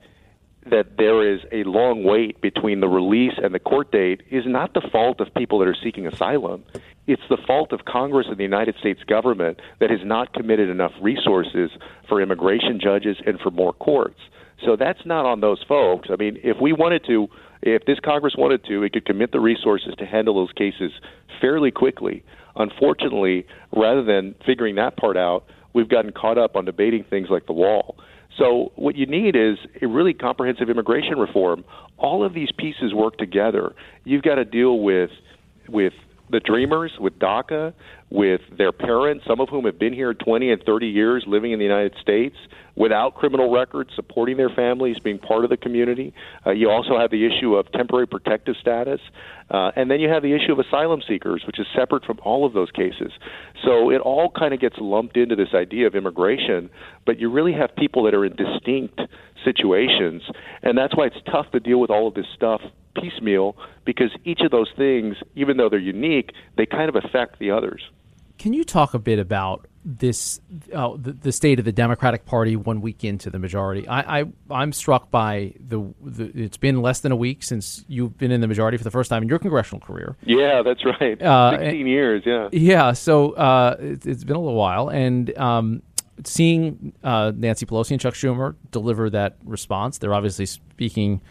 that 0.69 0.97
there 0.97 1.33
is 1.33 1.41
a 1.51 1.63
long 1.63 2.03
wait 2.03 2.41
between 2.41 2.79
the 2.79 2.87
release 2.87 3.33
and 3.41 3.53
the 3.53 3.59
court 3.59 3.91
date 3.91 4.21
is 4.31 4.43
not 4.47 4.73
the 4.73 4.81
fault 4.91 5.21
of 5.21 5.33
people 5.35 5.59
that 5.59 5.67
are 5.67 5.75
seeking 5.83 6.07
asylum. 6.07 6.63
It's 7.07 7.21
the 7.29 7.37
fault 7.45 7.71
of 7.71 7.85
Congress 7.85 8.27
and 8.29 8.37
the 8.37 8.43
United 8.43 8.75
States 8.79 9.03
government 9.03 9.61
that 9.79 9.91
has 9.91 9.99
not 10.03 10.33
committed 10.33 10.69
enough 10.69 10.93
resources 10.99 11.69
for 12.09 12.19
immigration 12.19 12.79
judges 12.81 13.17
and 13.27 13.39
for 13.39 13.51
more 13.51 13.73
courts. 13.73 14.19
So 14.65 14.75
that's 14.75 15.05
not 15.05 15.25
on 15.25 15.41
those 15.41 15.63
folks. 15.67 16.09
I 16.11 16.15
mean, 16.15 16.39
if 16.43 16.57
we 16.59 16.73
wanted 16.73 17.05
to, 17.05 17.27
if 17.61 17.85
this 17.85 17.99
Congress 17.99 18.35
wanted 18.35 18.65
to, 18.65 18.83
it 18.83 18.93
could 18.93 19.05
commit 19.05 19.31
the 19.31 19.39
resources 19.39 19.93
to 19.99 20.05
handle 20.05 20.33
those 20.35 20.53
cases 20.53 20.91
fairly 21.39 21.69
quickly. 21.69 22.23
Unfortunately, 22.55 23.45
rather 23.75 24.03
than 24.03 24.33
figuring 24.45 24.75
that 24.75 24.97
part 24.97 25.17
out, 25.17 25.45
we've 25.73 25.89
gotten 25.89 26.11
caught 26.11 26.37
up 26.37 26.55
on 26.55 26.65
debating 26.65 27.03
things 27.03 27.27
like 27.29 27.45
the 27.45 27.53
wall. 27.53 27.97
So 28.37 28.71
what 28.75 28.95
you 28.95 29.05
need 29.05 29.35
is 29.35 29.57
a 29.81 29.87
really 29.87 30.13
comprehensive 30.13 30.69
immigration 30.69 31.17
reform. 31.17 31.63
All 31.97 32.25
of 32.25 32.33
these 32.33 32.49
pieces 32.57 32.93
work 32.93 33.17
together. 33.17 33.73
You've 34.03 34.23
got 34.23 34.35
to 34.35 34.45
deal 34.45 34.79
with 34.79 35.09
with 35.67 35.93
the 36.29 36.39
dreamers, 36.39 36.91
with 36.99 37.17
DACA, 37.19 37.73
with 38.09 38.41
their 38.57 38.71
parents, 38.71 39.25
some 39.27 39.39
of 39.39 39.49
whom 39.49 39.65
have 39.65 39.79
been 39.79 39.93
here 39.93 40.13
20 40.13 40.51
and 40.51 40.63
30 40.63 40.87
years 40.87 41.23
living 41.27 41.51
in 41.51 41.59
the 41.59 41.65
United 41.65 41.93
States 42.01 42.35
without 42.75 43.15
criminal 43.15 43.51
records, 43.51 43.89
supporting 43.95 44.37
their 44.37 44.49
families, 44.49 44.97
being 44.99 45.17
part 45.17 45.43
of 45.43 45.49
the 45.49 45.57
community. 45.57 46.13
Uh, 46.45 46.51
you 46.51 46.69
also 46.69 46.99
have 46.99 47.09
the 47.09 47.25
issue 47.25 47.55
of 47.55 47.71
temporary 47.71 48.07
protective 48.07 48.55
status. 48.59 48.99
Uh, 49.49 49.71
and 49.75 49.89
then 49.89 49.99
you 49.99 50.09
have 50.09 50.23
the 50.23 50.33
issue 50.33 50.51
of 50.51 50.59
asylum 50.59 51.01
seekers, 51.07 51.43
which 51.47 51.59
is 51.59 51.65
separate 51.75 52.03
from 52.03 52.19
all 52.23 52.45
of 52.45 52.53
those 52.53 52.71
cases. 52.71 53.11
So 53.63 53.91
it 53.91 54.01
all 54.01 54.31
kind 54.31 54.53
of 54.53 54.59
gets 54.59 54.75
lumped 54.79 55.17
into 55.17 55.35
this 55.35 55.53
idea 55.53 55.87
of 55.87 55.95
immigration, 55.95 56.69
but 57.05 57.19
you 57.19 57.31
really 57.31 57.53
have 57.53 57.75
people 57.75 58.03
that 58.03 58.13
are 58.13 58.25
in 58.25 58.35
distinct 58.35 58.99
situations. 59.43 60.23
And 60.63 60.77
that's 60.77 60.95
why 60.95 61.05
it's 61.05 61.17
tough 61.31 61.51
to 61.51 61.59
deal 61.59 61.79
with 61.79 61.89
all 61.89 62.07
of 62.07 62.13
this 62.13 62.25
stuff 62.35 62.61
piecemeal 62.95 63.55
because 63.85 64.11
each 64.23 64.41
of 64.41 64.51
those 64.51 64.71
things, 64.75 65.15
even 65.35 65.57
though 65.57 65.69
they're 65.69 65.79
unique, 65.79 66.31
they 66.57 66.65
kind 66.65 66.89
of 66.89 66.95
affect 66.95 67.39
the 67.39 67.51
others. 67.51 67.81
Can 68.37 68.53
you 68.53 68.63
talk 68.63 68.93
a 68.93 68.99
bit 68.99 69.19
about 69.19 69.67
this, 69.85 70.41
uh, 70.73 70.97
the, 70.97 71.13
the, 71.13 71.31
state 71.31 71.59
of 71.59 71.65
the 71.65 71.71
Democratic 71.71 72.25
Party 72.25 72.55
one 72.55 72.81
week 72.81 73.03
into 73.03 73.29
the 73.29 73.39
majority? 73.39 73.87
I, 73.87 74.25
I 74.49 74.63
am 74.63 74.73
struck 74.73 75.09
by 75.09 75.53
the, 75.59 75.93
the, 76.01 76.31
It's 76.35 76.57
been 76.57 76.81
less 76.81 76.99
than 76.99 77.11
a 77.11 77.15
week 77.15 77.43
since 77.43 77.85
you've 77.87 78.17
been 78.17 78.31
in 78.31 78.41
the 78.41 78.47
majority 78.47 78.77
for 78.77 78.83
the 78.83 78.91
first 78.91 79.09
time 79.09 79.23
in 79.23 79.29
your 79.29 79.39
congressional 79.39 79.79
career. 79.79 80.17
Yeah, 80.23 80.63
that's 80.63 80.83
right. 80.83 81.21
Uh, 81.21 81.51
Sixteen 81.59 81.87
years. 81.87 82.23
Yeah. 82.25 82.49
Yeah. 82.51 82.91
So 82.93 83.31
uh, 83.33 83.77
it, 83.79 84.03
has 84.03 84.23
been 84.23 84.35
a 84.35 84.41
little 84.41 84.55
while, 84.55 84.89
and. 84.89 85.35
Um, 85.37 85.81
seeing 86.23 86.93
uh, 87.03 87.33
Nancy 87.35 87.65
Pelosi 87.65 87.91
and 87.91 87.99
Chuck 87.99 88.13
Schumer 88.13 88.55
deliver 88.71 89.09
that 89.09 89.35
response, 89.43 89.97
they're 89.97 90.13
obviously 90.13 90.45
speaking 90.45 91.21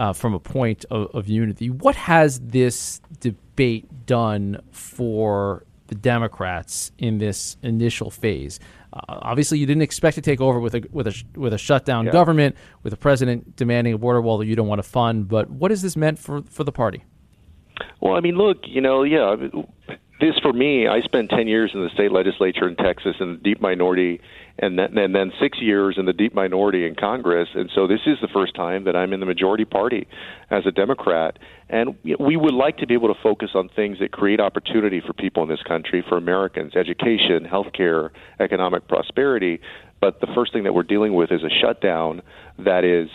uh, 0.00 0.14
from 0.14 0.32
a 0.32 0.40
point 0.40 0.86
of, 0.90 1.14
of, 1.14 1.28
unity. 1.28 1.68
What 1.68 1.94
has 1.94 2.40
this 2.40 3.02
debate 3.20 3.86
done 4.06 4.60
for 4.72 5.64
the 5.88 5.94
Democrats 5.94 6.90
in 6.98 7.18
this 7.18 7.58
initial 7.62 8.10
phase? 8.10 8.58
Uh, 8.94 9.00
obviously, 9.08 9.58
you 9.58 9.66
didn't 9.66 9.82
expect 9.82 10.14
to 10.14 10.22
take 10.22 10.40
over 10.40 10.58
with 10.58 10.74
a 10.74 10.82
with 10.90 11.06
a 11.06 11.22
with 11.36 11.52
a 11.52 11.58
shutdown 11.58 12.06
yeah. 12.06 12.12
government, 12.12 12.56
with 12.82 12.94
a 12.94 12.96
president 12.96 13.54
demanding 13.56 13.92
a 13.92 13.98
border 13.98 14.22
wall 14.22 14.38
that 14.38 14.46
you 14.46 14.56
don't 14.56 14.68
want 14.68 14.78
to 14.82 14.88
fund. 14.88 15.28
But 15.28 15.50
what 15.50 15.70
has 15.70 15.82
this 15.82 15.96
meant 15.96 16.18
for 16.18 16.42
for 16.42 16.64
the 16.64 16.72
party? 16.72 17.04
Well, 18.00 18.14
I 18.14 18.20
mean, 18.20 18.36
look, 18.36 18.58
you 18.64 18.80
know, 18.80 19.02
yeah, 19.02 19.36
this 20.20 20.38
for 20.42 20.52
me, 20.52 20.86
I 20.86 21.00
spent 21.00 21.30
10 21.30 21.48
years 21.48 21.70
in 21.74 21.82
the 21.82 21.90
state 21.90 22.12
legislature 22.12 22.68
in 22.68 22.76
Texas 22.76 23.16
in 23.20 23.32
the 23.32 23.38
deep 23.38 23.60
minority, 23.60 24.20
and 24.58 24.78
then, 24.78 24.96
and 24.98 25.14
then 25.14 25.32
six 25.40 25.58
years 25.60 25.96
in 25.98 26.04
the 26.04 26.12
deep 26.12 26.34
minority 26.34 26.86
in 26.86 26.94
Congress. 26.94 27.48
And 27.54 27.70
so 27.74 27.86
this 27.86 28.00
is 28.06 28.18
the 28.20 28.28
first 28.28 28.54
time 28.54 28.84
that 28.84 28.94
I'm 28.94 29.12
in 29.12 29.20
the 29.20 29.26
majority 29.26 29.64
party 29.64 30.06
as 30.50 30.66
a 30.66 30.70
Democrat. 30.70 31.38
And 31.68 31.96
we 32.02 32.36
would 32.36 32.54
like 32.54 32.76
to 32.78 32.86
be 32.86 32.94
able 32.94 33.12
to 33.12 33.20
focus 33.22 33.50
on 33.54 33.68
things 33.68 33.98
that 34.00 34.12
create 34.12 34.40
opportunity 34.40 35.00
for 35.04 35.12
people 35.12 35.42
in 35.42 35.48
this 35.48 35.62
country, 35.62 36.04
for 36.08 36.18
Americans, 36.18 36.76
education, 36.76 37.46
healthcare, 37.50 38.10
economic 38.38 38.86
prosperity. 38.88 39.60
But 40.00 40.20
the 40.20 40.28
first 40.34 40.52
thing 40.52 40.64
that 40.64 40.74
we're 40.74 40.82
dealing 40.82 41.14
with 41.14 41.32
is 41.32 41.42
a 41.42 41.50
shutdown 41.60 42.22
that 42.58 42.84
is 42.84 43.08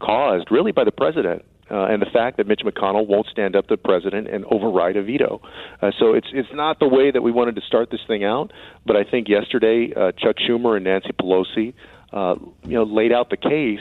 caused 0.00 0.50
really 0.50 0.72
by 0.72 0.84
the 0.84 0.92
president 0.92 1.44
uh, 1.70 1.84
and 1.84 2.02
the 2.02 2.06
fact 2.06 2.36
that 2.36 2.46
Mitch 2.46 2.60
McConnell 2.64 3.06
won't 3.06 3.26
stand 3.28 3.56
up 3.56 3.68
to 3.68 3.74
the 3.74 3.82
president 3.82 4.28
and 4.28 4.44
override 4.46 4.96
a 4.96 5.02
veto. 5.02 5.40
Uh, 5.80 5.92
so 5.98 6.12
it's 6.12 6.28
it's 6.32 6.52
not 6.52 6.78
the 6.78 6.88
way 6.88 7.10
that 7.10 7.22
we 7.22 7.32
wanted 7.32 7.54
to 7.56 7.62
start 7.62 7.90
this 7.90 8.00
thing 8.06 8.24
out. 8.24 8.52
But 8.86 8.96
I 8.96 9.04
think 9.04 9.28
yesterday 9.28 9.92
uh, 9.94 10.12
Chuck 10.12 10.36
Schumer 10.36 10.76
and 10.76 10.84
Nancy 10.84 11.10
Pelosi, 11.12 11.74
uh, 12.12 12.36
you 12.64 12.74
know, 12.74 12.84
laid 12.84 13.12
out 13.12 13.30
the 13.30 13.36
case 13.36 13.80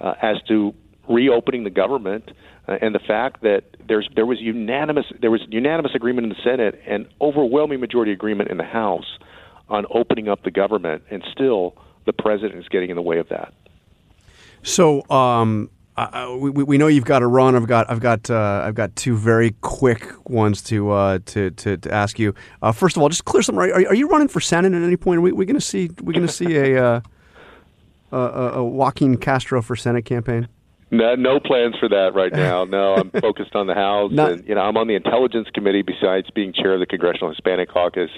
uh, 0.00 0.14
as 0.20 0.36
to 0.48 0.74
reopening 1.08 1.64
the 1.64 1.70
government 1.70 2.30
uh, 2.68 2.76
and 2.80 2.94
the 2.94 3.00
fact 3.00 3.42
that 3.42 3.64
there's 3.88 4.08
there 4.14 4.26
was 4.26 4.38
unanimous 4.40 5.06
there 5.20 5.30
was 5.30 5.40
unanimous 5.48 5.92
agreement 5.94 6.24
in 6.24 6.28
the 6.28 6.42
Senate 6.44 6.80
and 6.86 7.06
overwhelming 7.20 7.80
majority 7.80 8.12
agreement 8.12 8.50
in 8.50 8.58
the 8.58 8.64
House 8.64 9.18
on 9.68 9.86
opening 9.90 10.28
up 10.28 10.42
the 10.42 10.50
government, 10.50 11.02
and 11.10 11.24
still 11.32 11.76
the 12.04 12.12
president 12.12 12.60
is 12.60 12.68
getting 12.68 12.90
in 12.90 12.96
the 12.96 13.02
way 13.02 13.18
of 13.18 13.28
that. 13.30 13.54
So. 14.62 15.08
Um 15.08 15.70
uh, 15.96 16.36
we, 16.38 16.50
we 16.50 16.78
know 16.78 16.86
you've 16.86 17.04
got 17.04 17.18
to 17.18 17.26
run. 17.26 17.54
I've 17.54 17.66
got 17.66 17.90
I've 17.90 18.00
got 18.00 18.30
uh, 18.30 18.62
I've 18.64 18.74
got 18.74 18.96
two 18.96 19.16
very 19.16 19.54
quick 19.60 20.12
ones 20.28 20.62
to 20.62 20.90
uh, 20.90 21.18
to, 21.26 21.50
to, 21.50 21.76
to 21.76 21.92
ask 21.92 22.18
you. 22.18 22.34
Uh, 22.62 22.72
first 22.72 22.96
of 22.96 23.02
all, 23.02 23.08
just 23.08 23.24
clear 23.24 23.42
something. 23.42 23.60
Are, 23.60 23.88
are 23.88 23.94
you 23.94 24.08
running 24.08 24.28
for 24.28 24.40
senate 24.40 24.72
at 24.72 24.82
any 24.82 24.96
point? 24.96 25.18
Are 25.18 25.22
we, 25.22 25.32
we 25.32 25.44
going 25.44 25.54
to 25.54 25.60
see 25.60 25.90
we 26.02 26.14
going 26.14 26.26
to 26.26 26.32
see 26.32 26.56
a, 26.56 26.82
uh, 26.82 27.00
a, 28.10 28.16
a 28.16 28.64
Joaquin 28.64 29.18
Castro 29.18 29.60
for 29.60 29.76
senate 29.76 30.04
campaign? 30.04 30.48
No, 30.90 31.14
no 31.14 31.40
plans 31.40 31.74
for 31.80 31.88
that 31.88 32.12
right 32.14 32.32
now. 32.32 32.64
No, 32.72 32.94
I'm 32.94 33.10
focused 33.10 33.54
on 33.54 33.66
the 33.66 33.74
House, 33.74 34.12
Not, 34.12 34.32
and 34.32 34.48
you 34.48 34.54
know 34.54 34.62
I'm 34.62 34.78
on 34.78 34.88
the 34.88 34.94
Intelligence 34.94 35.48
Committee. 35.52 35.82
Besides 35.82 36.30
being 36.30 36.54
chair 36.54 36.72
of 36.74 36.80
the 36.80 36.86
Congressional 36.86 37.30
Hispanic 37.30 37.70
Caucus, 37.70 38.10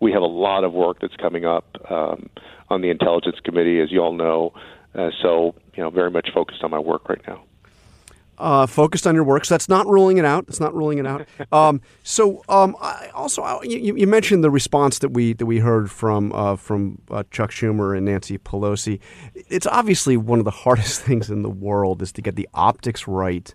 we 0.00 0.12
have 0.12 0.22
a 0.22 0.26
lot 0.26 0.64
of 0.64 0.72
work 0.72 0.98
that's 1.00 1.16
coming 1.16 1.46
up 1.46 1.64
um, 1.90 2.28
on 2.68 2.82
the 2.82 2.90
Intelligence 2.90 3.36
Committee, 3.42 3.80
as 3.80 3.90
you 3.90 4.00
all 4.00 4.12
know. 4.12 4.52
Uh, 4.94 5.10
so, 5.22 5.54
you 5.74 5.82
know, 5.82 5.90
very 5.90 6.10
much 6.10 6.28
focused 6.34 6.62
on 6.62 6.70
my 6.70 6.78
work 6.78 7.08
right 7.08 7.22
now. 7.26 7.42
uh, 8.38 8.66
focused 8.66 9.06
on 9.06 9.14
your 9.14 9.24
work. 9.24 9.44
So 9.44 9.54
that's 9.54 9.68
not 9.68 9.86
ruling 9.86 10.18
it 10.18 10.24
out. 10.24 10.46
It's 10.48 10.60
not 10.60 10.74
ruling 10.74 10.98
it 10.98 11.06
out. 11.06 11.26
Um, 11.52 11.82
so 12.02 12.42
um, 12.48 12.76
I 12.80 13.10
also, 13.14 13.42
I, 13.42 13.62
you, 13.62 13.94
you, 13.94 14.06
mentioned 14.06 14.42
the 14.42 14.50
response 14.50 15.00
that 15.00 15.10
we 15.10 15.34
that 15.34 15.44
we 15.44 15.58
heard 15.58 15.90
from 15.90 16.32
uh, 16.32 16.56
from 16.56 16.98
uh, 17.10 17.24
Chuck 17.30 17.50
Schumer 17.50 17.94
and 17.96 18.06
Nancy 18.06 18.38
Pelosi. 18.38 19.00
It's 19.34 19.66
obviously 19.66 20.16
one 20.16 20.38
of 20.38 20.46
the 20.46 20.50
hardest 20.64 21.02
things 21.02 21.30
in 21.30 21.42
the 21.42 21.50
world 21.50 22.00
is 22.00 22.10
to 22.12 22.22
get 22.22 22.36
the 22.36 22.48
optics 22.54 23.06
right. 23.06 23.54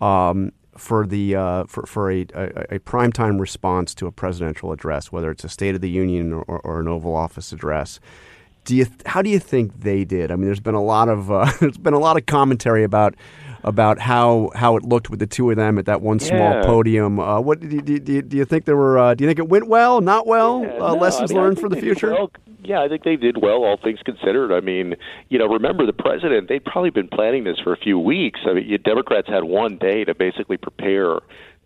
Um, 0.00 0.52
for 0.76 1.06
the 1.06 1.34
uh, 1.34 1.64
for, 1.64 1.86
for 1.86 2.10
a, 2.10 2.26
a, 2.34 2.76
a 2.76 2.78
primetime 2.80 3.40
response 3.40 3.94
to 3.96 4.06
a 4.06 4.12
presidential 4.12 4.72
address, 4.72 5.12
whether 5.12 5.30
it's 5.30 5.44
a 5.44 5.48
State 5.48 5.74
of 5.74 5.80
the 5.80 5.90
Union 5.90 6.32
or, 6.32 6.42
or 6.44 6.80
an 6.80 6.88
Oval 6.88 7.14
Office 7.14 7.52
address, 7.52 8.00
do 8.68 8.76
you 8.76 8.86
how 9.06 9.22
do 9.22 9.30
you 9.30 9.38
think 9.38 9.80
they 9.80 10.04
did? 10.04 10.30
I 10.30 10.36
mean, 10.36 10.44
there's 10.44 10.60
been 10.60 10.74
a 10.74 10.82
lot 10.84 11.08
of 11.08 11.32
uh, 11.32 11.50
there's 11.60 11.78
been 11.78 11.94
a 11.94 11.98
lot 11.98 12.18
of 12.18 12.26
commentary 12.26 12.84
about 12.84 13.14
about 13.64 13.98
how 13.98 14.50
how 14.54 14.76
it 14.76 14.82
looked 14.84 15.08
with 15.08 15.20
the 15.20 15.26
two 15.26 15.50
of 15.50 15.56
them 15.56 15.78
at 15.78 15.86
that 15.86 16.02
one 16.02 16.20
small 16.20 16.52
Yeah. 16.52 16.62
podium. 16.64 17.18
Uh, 17.18 17.40
what 17.40 17.60
do 17.60 17.66
you, 17.66 17.80
do, 17.80 18.12
you, 18.12 18.20
do 18.20 18.36
you 18.36 18.44
think 18.44 18.66
there 18.66 18.76
were? 18.76 18.98
Uh, 18.98 19.14
do 19.14 19.24
you 19.24 19.28
think 19.30 19.38
it 19.38 19.48
went 19.48 19.68
well? 19.68 20.02
Not 20.02 20.26
well? 20.26 20.62
Yeah, 20.62 20.74
uh, 20.74 20.94
no, 20.94 20.96
lessons 20.96 21.30
I 21.30 21.34
mean, 21.34 21.42
learned 21.42 21.58
for 21.60 21.70
the 21.70 21.80
future. 21.80 22.12
well. 22.12 22.30
Yeah, 22.62 22.82
I 22.82 22.88
think 22.88 23.04
they 23.04 23.16
did 23.16 23.40
well, 23.40 23.64
all 23.64 23.78
things 23.82 24.00
considered. 24.04 24.52
I 24.52 24.60
mean, 24.60 24.96
you 25.30 25.38
know, 25.38 25.46
remember 25.46 25.86
the 25.86 25.92
president, 25.94 26.50
they'd 26.50 26.64
probably 26.64 26.90
been 26.90 27.08
planning 27.08 27.44
this 27.44 27.58
for 27.64 27.72
a 27.72 27.76
few 27.78 27.98
weeks. 27.98 28.40
I 28.46 28.52
mean, 28.52 28.68
you 28.68 28.76
Democrats 28.76 29.28
had 29.28 29.44
one 29.44 29.78
day 29.78 30.04
to 30.04 30.14
basically 30.14 30.58
prepare 30.58 31.20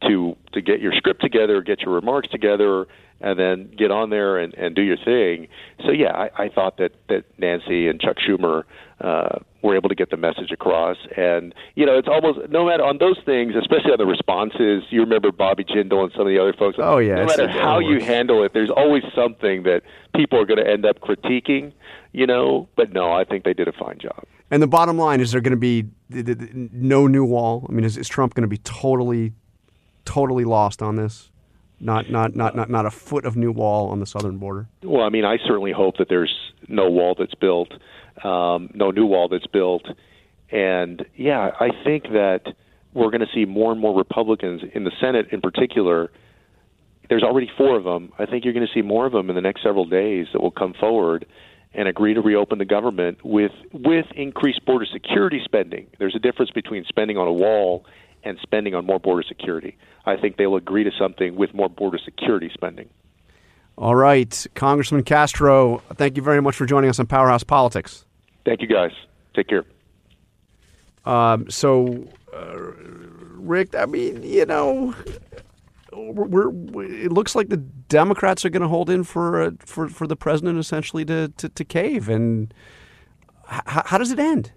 to 0.09 0.37
to 0.53 0.61
get 0.61 0.81
your 0.81 0.93
script 0.93 1.21
together, 1.21 1.63
get 1.63 1.81
your 1.81 1.95
remarks 1.95 2.29
together, 2.29 2.87
and 3.21 3.39
then 3.39 3.71
get 3.77 3.91
on 3.91 4.11
there 4.11 4.39
and, 4.39 4.55
and 4.55 4.75
do 4.75 4.83
your 4.83 4.97
thing. 4.97 5.49
So 5.85 5.93
yeah, 5.93 6.13
I, 6.13 6.45
I 6.45 6.49
thought 6.49 6.79
that 6.79 6.93
that 7.09 7.25
Nancy 7.39 7.89
and 7.89 8.01
Chuck 8.01 8.17
Schumer 8.19 8.65
uh, 9.01 9.39
were 9.63 9.77
able 9.77 9.89
to 9.89 9.95
get 9.95 10.11
the 10.11 10.17
message 10.17 10.51
across. 10.51 10.97
And 11.17 11.55
you 11.75 11.87
know, 11.87 11.97
it's 11.97 12.09
almost 12.09 12.51
no 12.51 12.67
matter 12.67 12.85
on 12.85 12.99
those 12.99 13.19
things, 13.25 13.55
especially 13.55 13.93
on 13.93 13.99
the 13.99 14.07
responses. 14.07 14.85
You 14.91 15.01
remember 15.01 15.33
Bobby 15.33 15.65
Jindal 15.65 16.05
and 16.05 16.13
some 16.13 16.23
of 16.23 16.29
the 16.29 16.39
other 16.41 16.53
folks. 16.53 16.79
Oh, 16.81 16.99
yeah, 16.99 17.17
no 17.17 17.27
matter 17.27 17.49
how 17.49 17.79
you 17.79 18.01
handle 18.01 18.45
it, 18.45 18.53
there's 18.53 18.71
always 18.71 19.03
something 19.15 19.63
that 19.65 19.83
people 20.15 20.39
are 20.41 20.45
going 20.47 20.63
to 20.65 20.71
end 20.71 20.85
up 20.85 21.01
critiquing. 21.01 21.73
You 22.13 22.27
know, 22.27 22.69
but 22.77 22.93
no, 22.93 23.11
I 23.11 23.25
think 23.25 23.45
they 23.45 23.55
did 23.55 23.69
a 23.69 23.73
fine 23.73 23.99
job. 23.99 24.25
And 24.51 24.63
the 24.63 24.67
bottom 24.67 24.99
line 24.99 25.23
is 25.23 25.33
there 25.33 25.41
going 25.41 25.53
to 25.53 25.57
be 25.57 25.87
no 26.11 27.07
new 27.07 27.25
wall. 27.25 27.65
I 27.71 27.73
mean, 27.73 27.87
is, 27.87 27.97
is 27.97 28.07
Trump 28.07 28.35
going 28.35 28.43
to 28.43 28.49
be 28.49 28.59
totally, 28.59 29.33
totally 30.05 30.45
lost 30.45 30.83
on 30.83 30.97
this? 30.97 31.31
Not, 31.81 32.11
not, 32.11 32.37
not, 32.37 32.55
not, 32.55 32.71
not 32.71 32.87
a 32.87 32.91
foot 32.91 33.25
of 33.25 33.37
new 33.37 33.51
wall 33.51 33.89
on 33.89 33.99
the 33.99 34.07
southern 34.07 34.39
border. 34.39 34.69
Well, 34.85 35.03
I 35.03 35.09
mean, 35.09 35.25
I 35.25 35.39
certainly 35.39 35.73
hope 35.73 35.97
that 35.99 36.09
there's 36.09 36.33
no 36.69 36.89
wall 36.89 37.17
that's 37.19 37.35
built, 37.35 37.73
um, 38.23 38.71
no 38.73 38.93
new 38.93 39.05
wall 39.07 39.29
that's 39.29 39.49
built, 39.49 39.85
and 40.53 41.05
yeah, 41.17 41.51
I 41.59 41.71
think 41.83 42.05
that 42.05 42.55
we're 42.95 43.11
going 43.11 43.23
to 43.23 43.35
see 43.35 43.47
more 43.47 43.73
and 43.73 43.81
more 43.81 43.97
Republicans 43.97 44.63
in 44.75 44.85
the 44.85 44.93
Senate, 45.01 45.27
in 45.33 45.41
particular. 45.41 46.13
There's 47.09 47.23
already 47.23 47.51
four 47.57 47.77
of 47.77 47.85
them. 47.85 48.13
I 48.19 48.27
think 48.27 48.45
you're 48.45 48.55
going 48.55 48.67
to 48.67 48.73
see 48.73 48.83
more 48.83 49.07
of 49.07 49.13
them 49.13 49.29
in 49.29 49.35
the 49.35 49.41
next 49.41 49.63
several 49.63 49.87
days 49.87 50.27
that 50.33 50.41
will 50.41 50.53
come 50.53 50.75
forward 50.79 51.27
and 51.75 51.89
agree 51.89 52.15
to 52.15 52.21
reopen 52.21 52.59
the 52.59 52.65
government 52.65 53.25
with 53.25 53.53
with 53.73 54.07
increased 54.15 54.65
border 54.67 54.87
security 54.93 55.41
spending. 55.45 55.87
There's 55.99 56.15
a 56.15 56.19
difference 56.19 56.51
between 56.51 56.85
spending 56.85 57.17
on 57.17 57.27
a 57.27 57.33
wall 57.33 57.87
and 58.25 58.39
spending 58.43 58.75
on 58.75 58.87
more 58.87 58.99
border 58.99 59.23
security. 59.27 59.77
I 60.07 60.17
think 60.17 60.37
they'll 60.37 60.57
agree 60.57 60.85
to 60.85 60.91
something 60.99 61.37
with 61.37 61.55
more 61.55 61.69
border 61.69 61.99
security 62.05 62.51
spending. 62.53 62.89
All 63.79 63.95
right, 63.95 64.47
Congressman 64.55 65.03
Castro, 65.03 65.79
thank 65.95 66.17
you 66.17 66.23
very 66.23 66.43
much 66.43 66.57
for 66.57 66.67
joining 66.67 66.91
us 66.91 66.99
on 67.01 67.07
Powerhouse 67.07 67.43
Politics. 67.43 68.05
Thank 68.45 68.61
you, 68.61 68.69
guys. 68.69 68.93
Take 69.35 69.49
care. 69.49 69.65
Um, 71.05 71.51
so, 71.51 72.07
uh, 72.35 72.57
Rick, 72.57 73.75
I 73.75 73.87
mean, 73.87 74.23
you 74.23 74.45
know, 74.47 74.95
we're, 75.93 76.51
we're 76.51 76.85
it 76.85 77.13
looks 77.13 77.35
like 77.35 77.49
the 77.49 77.57
Democrats 77.57 78.45
are 78.45 78.51
going 78.51 78.63
to 78.63 78.69
hold 78.69 78.89
in 78.89 79.05
for 79.05 79.43
uh, 79.43 79.51
for 79.61 79.89
for 79.89 80.07
the 80.07 80.17
president 80.17 80.59
essentially 80.59 81.05
to 81.07 81.29
to, 81.37 81.49
to 81.49 81.65
cave. 81.65 82.09
And 82.09 82.53
h- 83.51 83.61
how 83.87 83.99
does 83.99 84.11
it 84.11 84.19
end? 84.19 84.53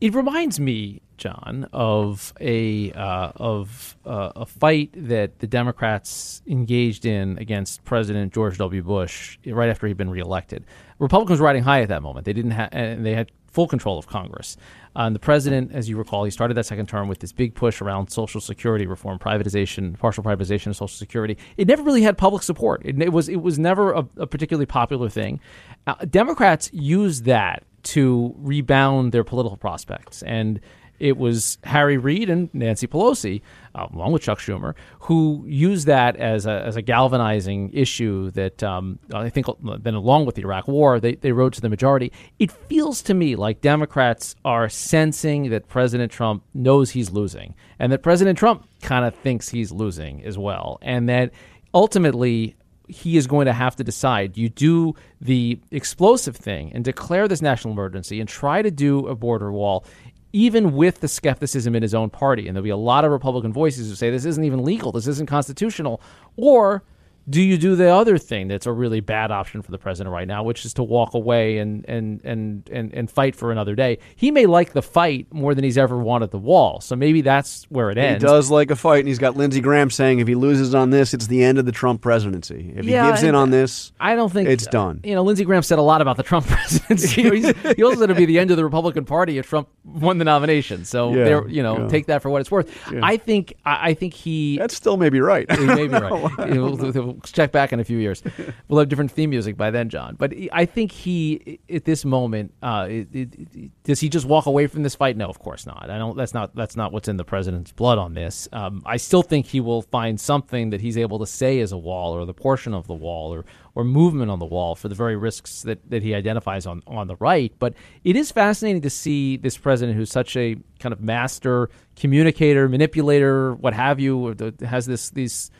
It 0.00 0.14
reminds 0.14 0.58
me, 0.58 1.02
John, 1.18 1.68
of 1.74 2.32
a 2.40 2.90
uh, 2.92 3.32
of 3.36 3.98
uh, 4.06 4.32
a 4.34 4.46
fight 4.46 4.90
that 4.94 5.40
the 5.40 5.46
Democrats 5.46 6.40
engaged 6.46 7.04
in 7.04 7.36
against 7.36 7.84
President 7.84 8.32
George 8.32 8.56
W. 8.56 8.82
Bush 8.82 9.38
right 9.46 9.68
after 9.68 9.86
he'd 9.86 9.98
been 9.98 10.08
reelected. 10.08 10.64
Republicans 10.98 11.38
were 11.38 11.44
riding 11.44 11.62
high 11.62 11.82
at 11.82 11.88
that 11.88 12.02
moment. 12.02 12.24
They 12.24 12.32
didn't 12.32 12.52
and 12.52 13.04
they 13.04 13.14
had 13.14 13.30
full 13.46 13.66
control 13.66 13.98
of 13.98 14.06
Congress. 14.06 14.56
Uh, 14.96 15.00
and 15.00 15.14
the 15.14 15.20
president, 15.20 15.72
as 15.72 15.88
you 15.88 15.96
recall, 15.96 16.24
he 16.24 16.30
started 16.30 16.54
that 16.54 16.64
second 16.64 16.88
term 16.88 17.08
with 17.08 17.18
this 17.18 17.32
big 17.32 17.54
push 17.54 17.80
around 17.80 18.10
Social 18.10 18.40
Security 18.40 18.86
reform, 18.86 19.18
privatization, 19.18 19.98
partial 19.98 20.24
privatization 20.24 20.68
of 20.68 20.76
Social 20.76 20.88
Security. 20.88 21.36
It 21.56 21.68
never 21.68 21.82
really 21.82 22.02
had 22.02 22.16
public 22.16 22.42
support. 22.42 22.80
It, 22.86 23.00
it 23.02 23.12
was 23.12 23.28
it 23.28 23.42
was 23.42 23.58
never 23.58 23.92
a, 23.92 24.06
a 24.16 24.26
particularly 24.26 24.66
popular 24.66 25.10
thing. 25.10 25.40
Uh, 25.86 25.96
Democrats 26.08 26.70
used 26.72 27.26
that 27.26 27.64
to 27.82 28.34
rebound 28.38 29.12
their 29.12 29.24
political 29.24 29.56
prospects. 29.56 30.22
And 30.22 30.60
it 31.00 31.16
was 31.16 31.58
Harry 31.64 31.96
Reid 31.96 32.28
and 32.28 32.52
Nancy 32.52 32.86
Pelosi, 32.86 33.40
uh, 33.74 33.86
along 33.92 34.12
with 34.12 34.22
Chuck 34.22 34.38
Schumer, 34.38 34.74
who 35.00 35.42
used 35.48 35.86
that 35.86 36.14
as 36.16 36.44
a, 36.44 36.62
as 36.62 36.76
a 36.76 36.82
galvanizing 36.82 37.70
issue 37.72 38.30
that 38.32 38.62
um, 38.62 38.98
I 39.14 39.30
think 39.30 39.46
then, 39.62 39.94
along 39.94 40.26
with 40.26 40.34
the 40.34 40.42
Iraq 40.42 40.68
War, 40.68 41.00
they, 41.00 41.14
they 41.14 41.32
rode 41.32 41.54
to 41.54 41.60
the 41.62 41.70
majority. 41.70 42.12
It 42.38 42.52
feels 42.52 43.00
to 43.02 43.14
me 43.14 43.34
like 43.34 43.62
Democrats 43.62 44.36
are 44.44 44.68
sensing 44.68 45.48
that 45.50 45.68
President 45.68 46.12
Trump 46.12 46.44
knows 46.52 46.90
he's 46.90 47.10
losing 47.10 47.54
and 47.78 47.90
that 47.92 48.02
President 48.02 48.38
Trump 48.38 48.68
kind 48.82 49.06
of 49.06 49.14
thinks 49.14 49.48
he's 49.48 49.72
losing 49.72 50.22
as 50.24 50.36
well. 50.36 50.78
And 50.82 51.08
that 51.08 51.32
ultimately, 51.72 52.56
he 52.90 53.16
is 53.16 53.26
going 53.26 53.46
to 53.46 53.52
have 53.52 53.76
to 53.76 53.84
decide. 53.84 54.36
You 54.36 54.48
do 54.48 54.94
the 55.20 55.58
explosive 55.70 56.36
thing 56.36 56.72
and 56.74 56.84
declare 56.84 57.28
this 57.28 57.42
national 57.42 57.72
emergency 57.72 58.20
and 58.20 58.28
try 58.28 58.62
to 58.62 58.70
do 58.70 59.06
a 59.06 59.14
border 59.14 59.52
wall, 59.52 59.84
even 60.32 60.74
with 60.74 61.00
the 61.00 61.08
skepticism 61.08 61.74
in 61.74 61.82
his 61.82 61.94
own 61.94 62.10
party. 62.10 62.46
And 62.46 62.56
there'll 62.56 62.64
be 62.64 62.70
a 62.70 62.76
lot 62.76 63.04
of 63.04 63.12
Republican 63.12 63.52
voices 63.52 63.88
who 63.88 63.94
say 63.94 64.10
this 64.10 64.24
isn't 64.24 64.44
even 64.44 64.64
legal, 64.64 64.92
this 64.92 65.06
isn't 65.06 65.28
constitutional. 65.28 66.00
Or 66.36 66.82
do 67.28 67.42
you 67.42 67.58
do 67.58 67.76
the 67.76 67.88
other 67.88 68.18
thing 68.18 68.48
that's 68.48 68.66
a 68.66 68.72
really 68.72 69.00
bad 69.00 69.30
option 69.30 69.62
for 69.62 69.70
the 69.70 69.78
president 69.78 70.12
right 70.12 70.26
now, 70.26 70.42
which 70.42 70.64
is 70.64 70.74
to 70.74 70.82
walk 70.82 71.14
away 71.14 71.58
and 71.58 71.84
and 71.88 72.20
and 72.24 72.68
and, 72.70 72.92
and 72.94 73.10
fight 73.10 73.36
for 73.36 73.52
another 73.52 73.74
day? 73.74 73.98
He 74.16 74.30
may 74.30 74.46
like 74.46 74.72
the 74.72 74.82
fight 74.82 75.26
more 75.32 75.54
than 75.54 75.64
he's 75.64 75.78
ever 75.78 75.98
wanted 75.98 76.30
the 76.30 76.38
wall. 76.38 76.80
So 76.80 76.96
maybe 76.96 77.20
that's 77.20 77.64
where 77.64 77.90
it 77.90 77.98
ends. 77.98 78.22
He 78.22 78.26
does 78.26 78.50
like 78.50 78.70
a 78.70 78.76
fight, 78.76 79.00
and 79.00 79.08
he's 79.08 79.18
got 79.18 79.36
Lindsey 79.36 79.60
Graham 79.60 79.90
saying 79.90 80.20
if 80.20 80.28
he 80.28 80.34
loses 80.34 80.74
on 80.74 80.90
this, 80.90 81.14
it's 81.14 81.26
the 81.26 81.42
end 81.44 81.58
of 81.58 81.66
the 81.66 81.72
Trump 81.72 82.00
presidency. 82.00 82.72
If 82.76 82.84
Yeah, 82.84 83.04
he 83.04 83.10
gives 83.10 83.22
in 83.22 83.34
on 83.34 83.50
this, 83.50 83.92
I 84.00 84.16
don't 84.16 84.32
think 84.32 84.48
it's 84.48 84.66
done. 84.66 85.00
You 85.04 85.14
know, 85.14 85.22
Lindsey 85.22 85.44
Graham 85.44 85.62
said 85.62 85.78
a 85.78 85.82
lot 85.82 86.00
about 86.00 86.16
the 86.16 86.22
Trump 86.22 86.46
presidency. 86.48 87.22
He 87.22 87.82
also 87.82 88.00
said 88.00 88.04
it'd 88.04 88.16
be 88.16 88.26
the 88.26 88.38
end 88.38 88.50
of 88.50 88.56
the 88.56 88.64
Republican 88.64 89.04
Party 89.04 89.38
if 89.38 89.48
Trump 89.48 89.68
won 89.84 90.18
the 90.18 90.24
nomination. 90.24 90.84
So 90.84 91.14
Yeah, 91.14 91.24
there, 91.24 91.48
you 91.48 91.62
know, 91.62 91.82
yeah. 91.82 91.88
take 91.88 92.06
that 92.06 92.22
for 92.22 92.30
what 92.30 92.40
it's 92.40 92.50
worth. 92.50 92.70
I 93.02 93.16
think 93.16 93.54
I, 93.64 93.90
I 93.90 93.94
think 93.94 94.14
he. 94.14 94.58
that 94.58 94.70
still 94.70 94.96
may 94.96 95.08
be 95.08 95.20
right. 95.20 95.50
he 95.50 95.66
may 95.66 95.86
be 95.86 95.94
right. 95.94 96.30
we'll, 97.10 97.20
check 97.24 97.52
back 97.52 97.72
in 97.72 97.80
a 97.80 97.84
few 97.84 97.98
years. 97.98 98.22
We'll 98.68 98.78
have 98.78 98.88
different 98.88 99.10
theme 99.10 99.30
music 99.30 99.56
by 99.56 99.70
then, 99.72 99.88
John. 99.88 100.14
But 100.16 100.32
I 100.52 100.64
think 100.64 100.92
he, 100.92 101.58
at 101.68 101.84
this 101.84 102.04
moment, 102.04 102.54
uh, 102.62 102.86
it, 102.88 103.08
it, 103.12 103.34
it- 103.54 103.70
does 103.84 103.98
he 103.98 104.08
just 104.08 104.26
walk 104.26 104.46
away 104.46 104.68
from 104.68 104.84
this 104.84 104.94
fight? 104.94 105.16
No, 105.16 105.26
of 105.28 105.40
course 105.40 105.66
not. 105.66 105.90
I 105.90 105.98
don't. 105.98 106.16
That's 106.16 106.32
not. 106.34 106.54
That's 106.54 106.76
not 106.76 106.92
what's 106.92 107.08
in 107.08 107.16
the 107.16 107.24
president's 107.24 107.72
blood 107.72 107.98
on 107.98 108.14
this. 108.14 108.48
Um, 108.52 108.82
I 108.86 108.96
still 108.98 109.22
think 109.22 109.46
he 109.46 109.58
will 109.60 109.82
find 109.82 110.20
something 110.20 110.70
that 110.70 110.80
he's 110.80 110.96
able 110.96 111.18
to 111.18 111.26
say 111.26 111.58
as 111.60 111.72
a 111.72 111.78
wall, 111.78 112.14
or 112.14 112.24
the 112.26 112.34
portion 112.34 112.74
of 112.74 112.86
the 112.86 112.94
wall, 112.94 113.34
or 113.34 113.44
or 113.74 113.82
movement 113.84 114.30
on 114.30 114.38
the 114.38 114.46
wall 114.46 114.74
for 114.76 114.88
the 114.88 114.94
very 114.94 115.16
risks 115.16 115.62
that, 115.62 115.88
that 115.90 116.02
he 116.02 116.14
identifies 116.14 116.66
on 116.66 116.82
on 116.86 117.08
the 117.08 117.16
right. 117.16 117.52
But 117.58 117.74
it 118.04 118.14
is 118.14 118.30
fascinating 118.30 118.82
to 118.82 118.90
see 118.90 119.36
this 119.36 119.56
president, 119.56 119.98
who's 119.98 120.10
such 120.12 120.36
a 120.36 120.56
kind 120.78 120.92
of 120.92 121.00
master 121.00 121.70
communicator, 121.96 122.68
manipulator, 122.68 123.54
what 123.54 123.74
have 123.74 123.98
you, 123.98 124.18
or 124.18 124.34
the, 124.34 124.54
has 124.66 124.86
this 124.86 125.10
these 125.10 125.50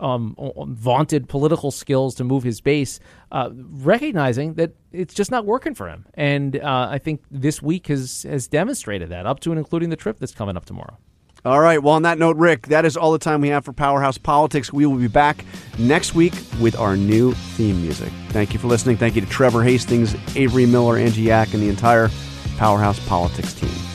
um, 0.00 0.36
vaunted 0.68 1.28
political 1.28 1.70
skills 1.70 2.14
to 2.16 2.24
move 2.24 2.42
his 2.42 2.60
base, 2.60 3.00
uh, 3.32 3.50
recognizing 3.52 4.54
that 4.54 4.72
it's 4.92 5.14
just 5.14 5.30
not 5.30 5.44
working 5.44 5.74
for 5.74 5.88
him. 5.88 6.06
And 6.14 6.56
uh, 6.56 6.88
I 6.90 6.98
think 6.98 7.22
this 7.30 7.62
week 7.62 7.88
has 7.88 8.24
has 8.24 8.48
demonstrated 8.48 9.10
that, 9.10 9.26
up 9.26 9.40
to 9.40 9.50
and 9.50 9.58
including 9.58 9.90
the 9.90 9.96
trip 9.96 10.18
that's 10.18 10.34
coming 10.34 10.56
up 10.56 10.64
tomorrow. 10.64 10.98
All 11.44 11.60
right. 11.60 11.80
Well, 11.80 11.94
on 11.94 12.02
that 12.02 12.18
note, 12.18 12.36
Rick, 12.36 12.66
that 12.66 12.84
is 12.84 12.96
all 12.96 13.12
the 13.12 13.18
time 13.18 13.40
we 13.40 13.48
have 13.48 13.64
for 13.64 13.72
Powerhouse 13.72 14.18
Politics. 14.18 14.72
We 14.72 14.86
will 14.86 14.96
be 14.96 15.06
back 15.08 15.44
next 15.78 16.14
week 16.14 16.34
with 16.60 16.76
our 16.76 16.96
new 16.96 17.32
theme 17.32 17.80
music. 17.80 18.12
Thank 18.30 18.52
you 18.52 18.58
for 18.58 18.66
listening. 18.66 18.96
Thank 18.96 19.14
you 19.14 19.20
to 19.20 19.28
Trevor 19.28 19.62
Hastings, 19.62 20.16
Avery 20.36 20.66
Miller, 20.66 20.98
Angie 20.98 21.22
Yak, 21.22 21.54
and 21.54 21.62
the 21.62 21.68
entire 21.68 22.10
Powerhouse 22.56 22.98
Politics 23.06 23.54
team. 23.54 23.87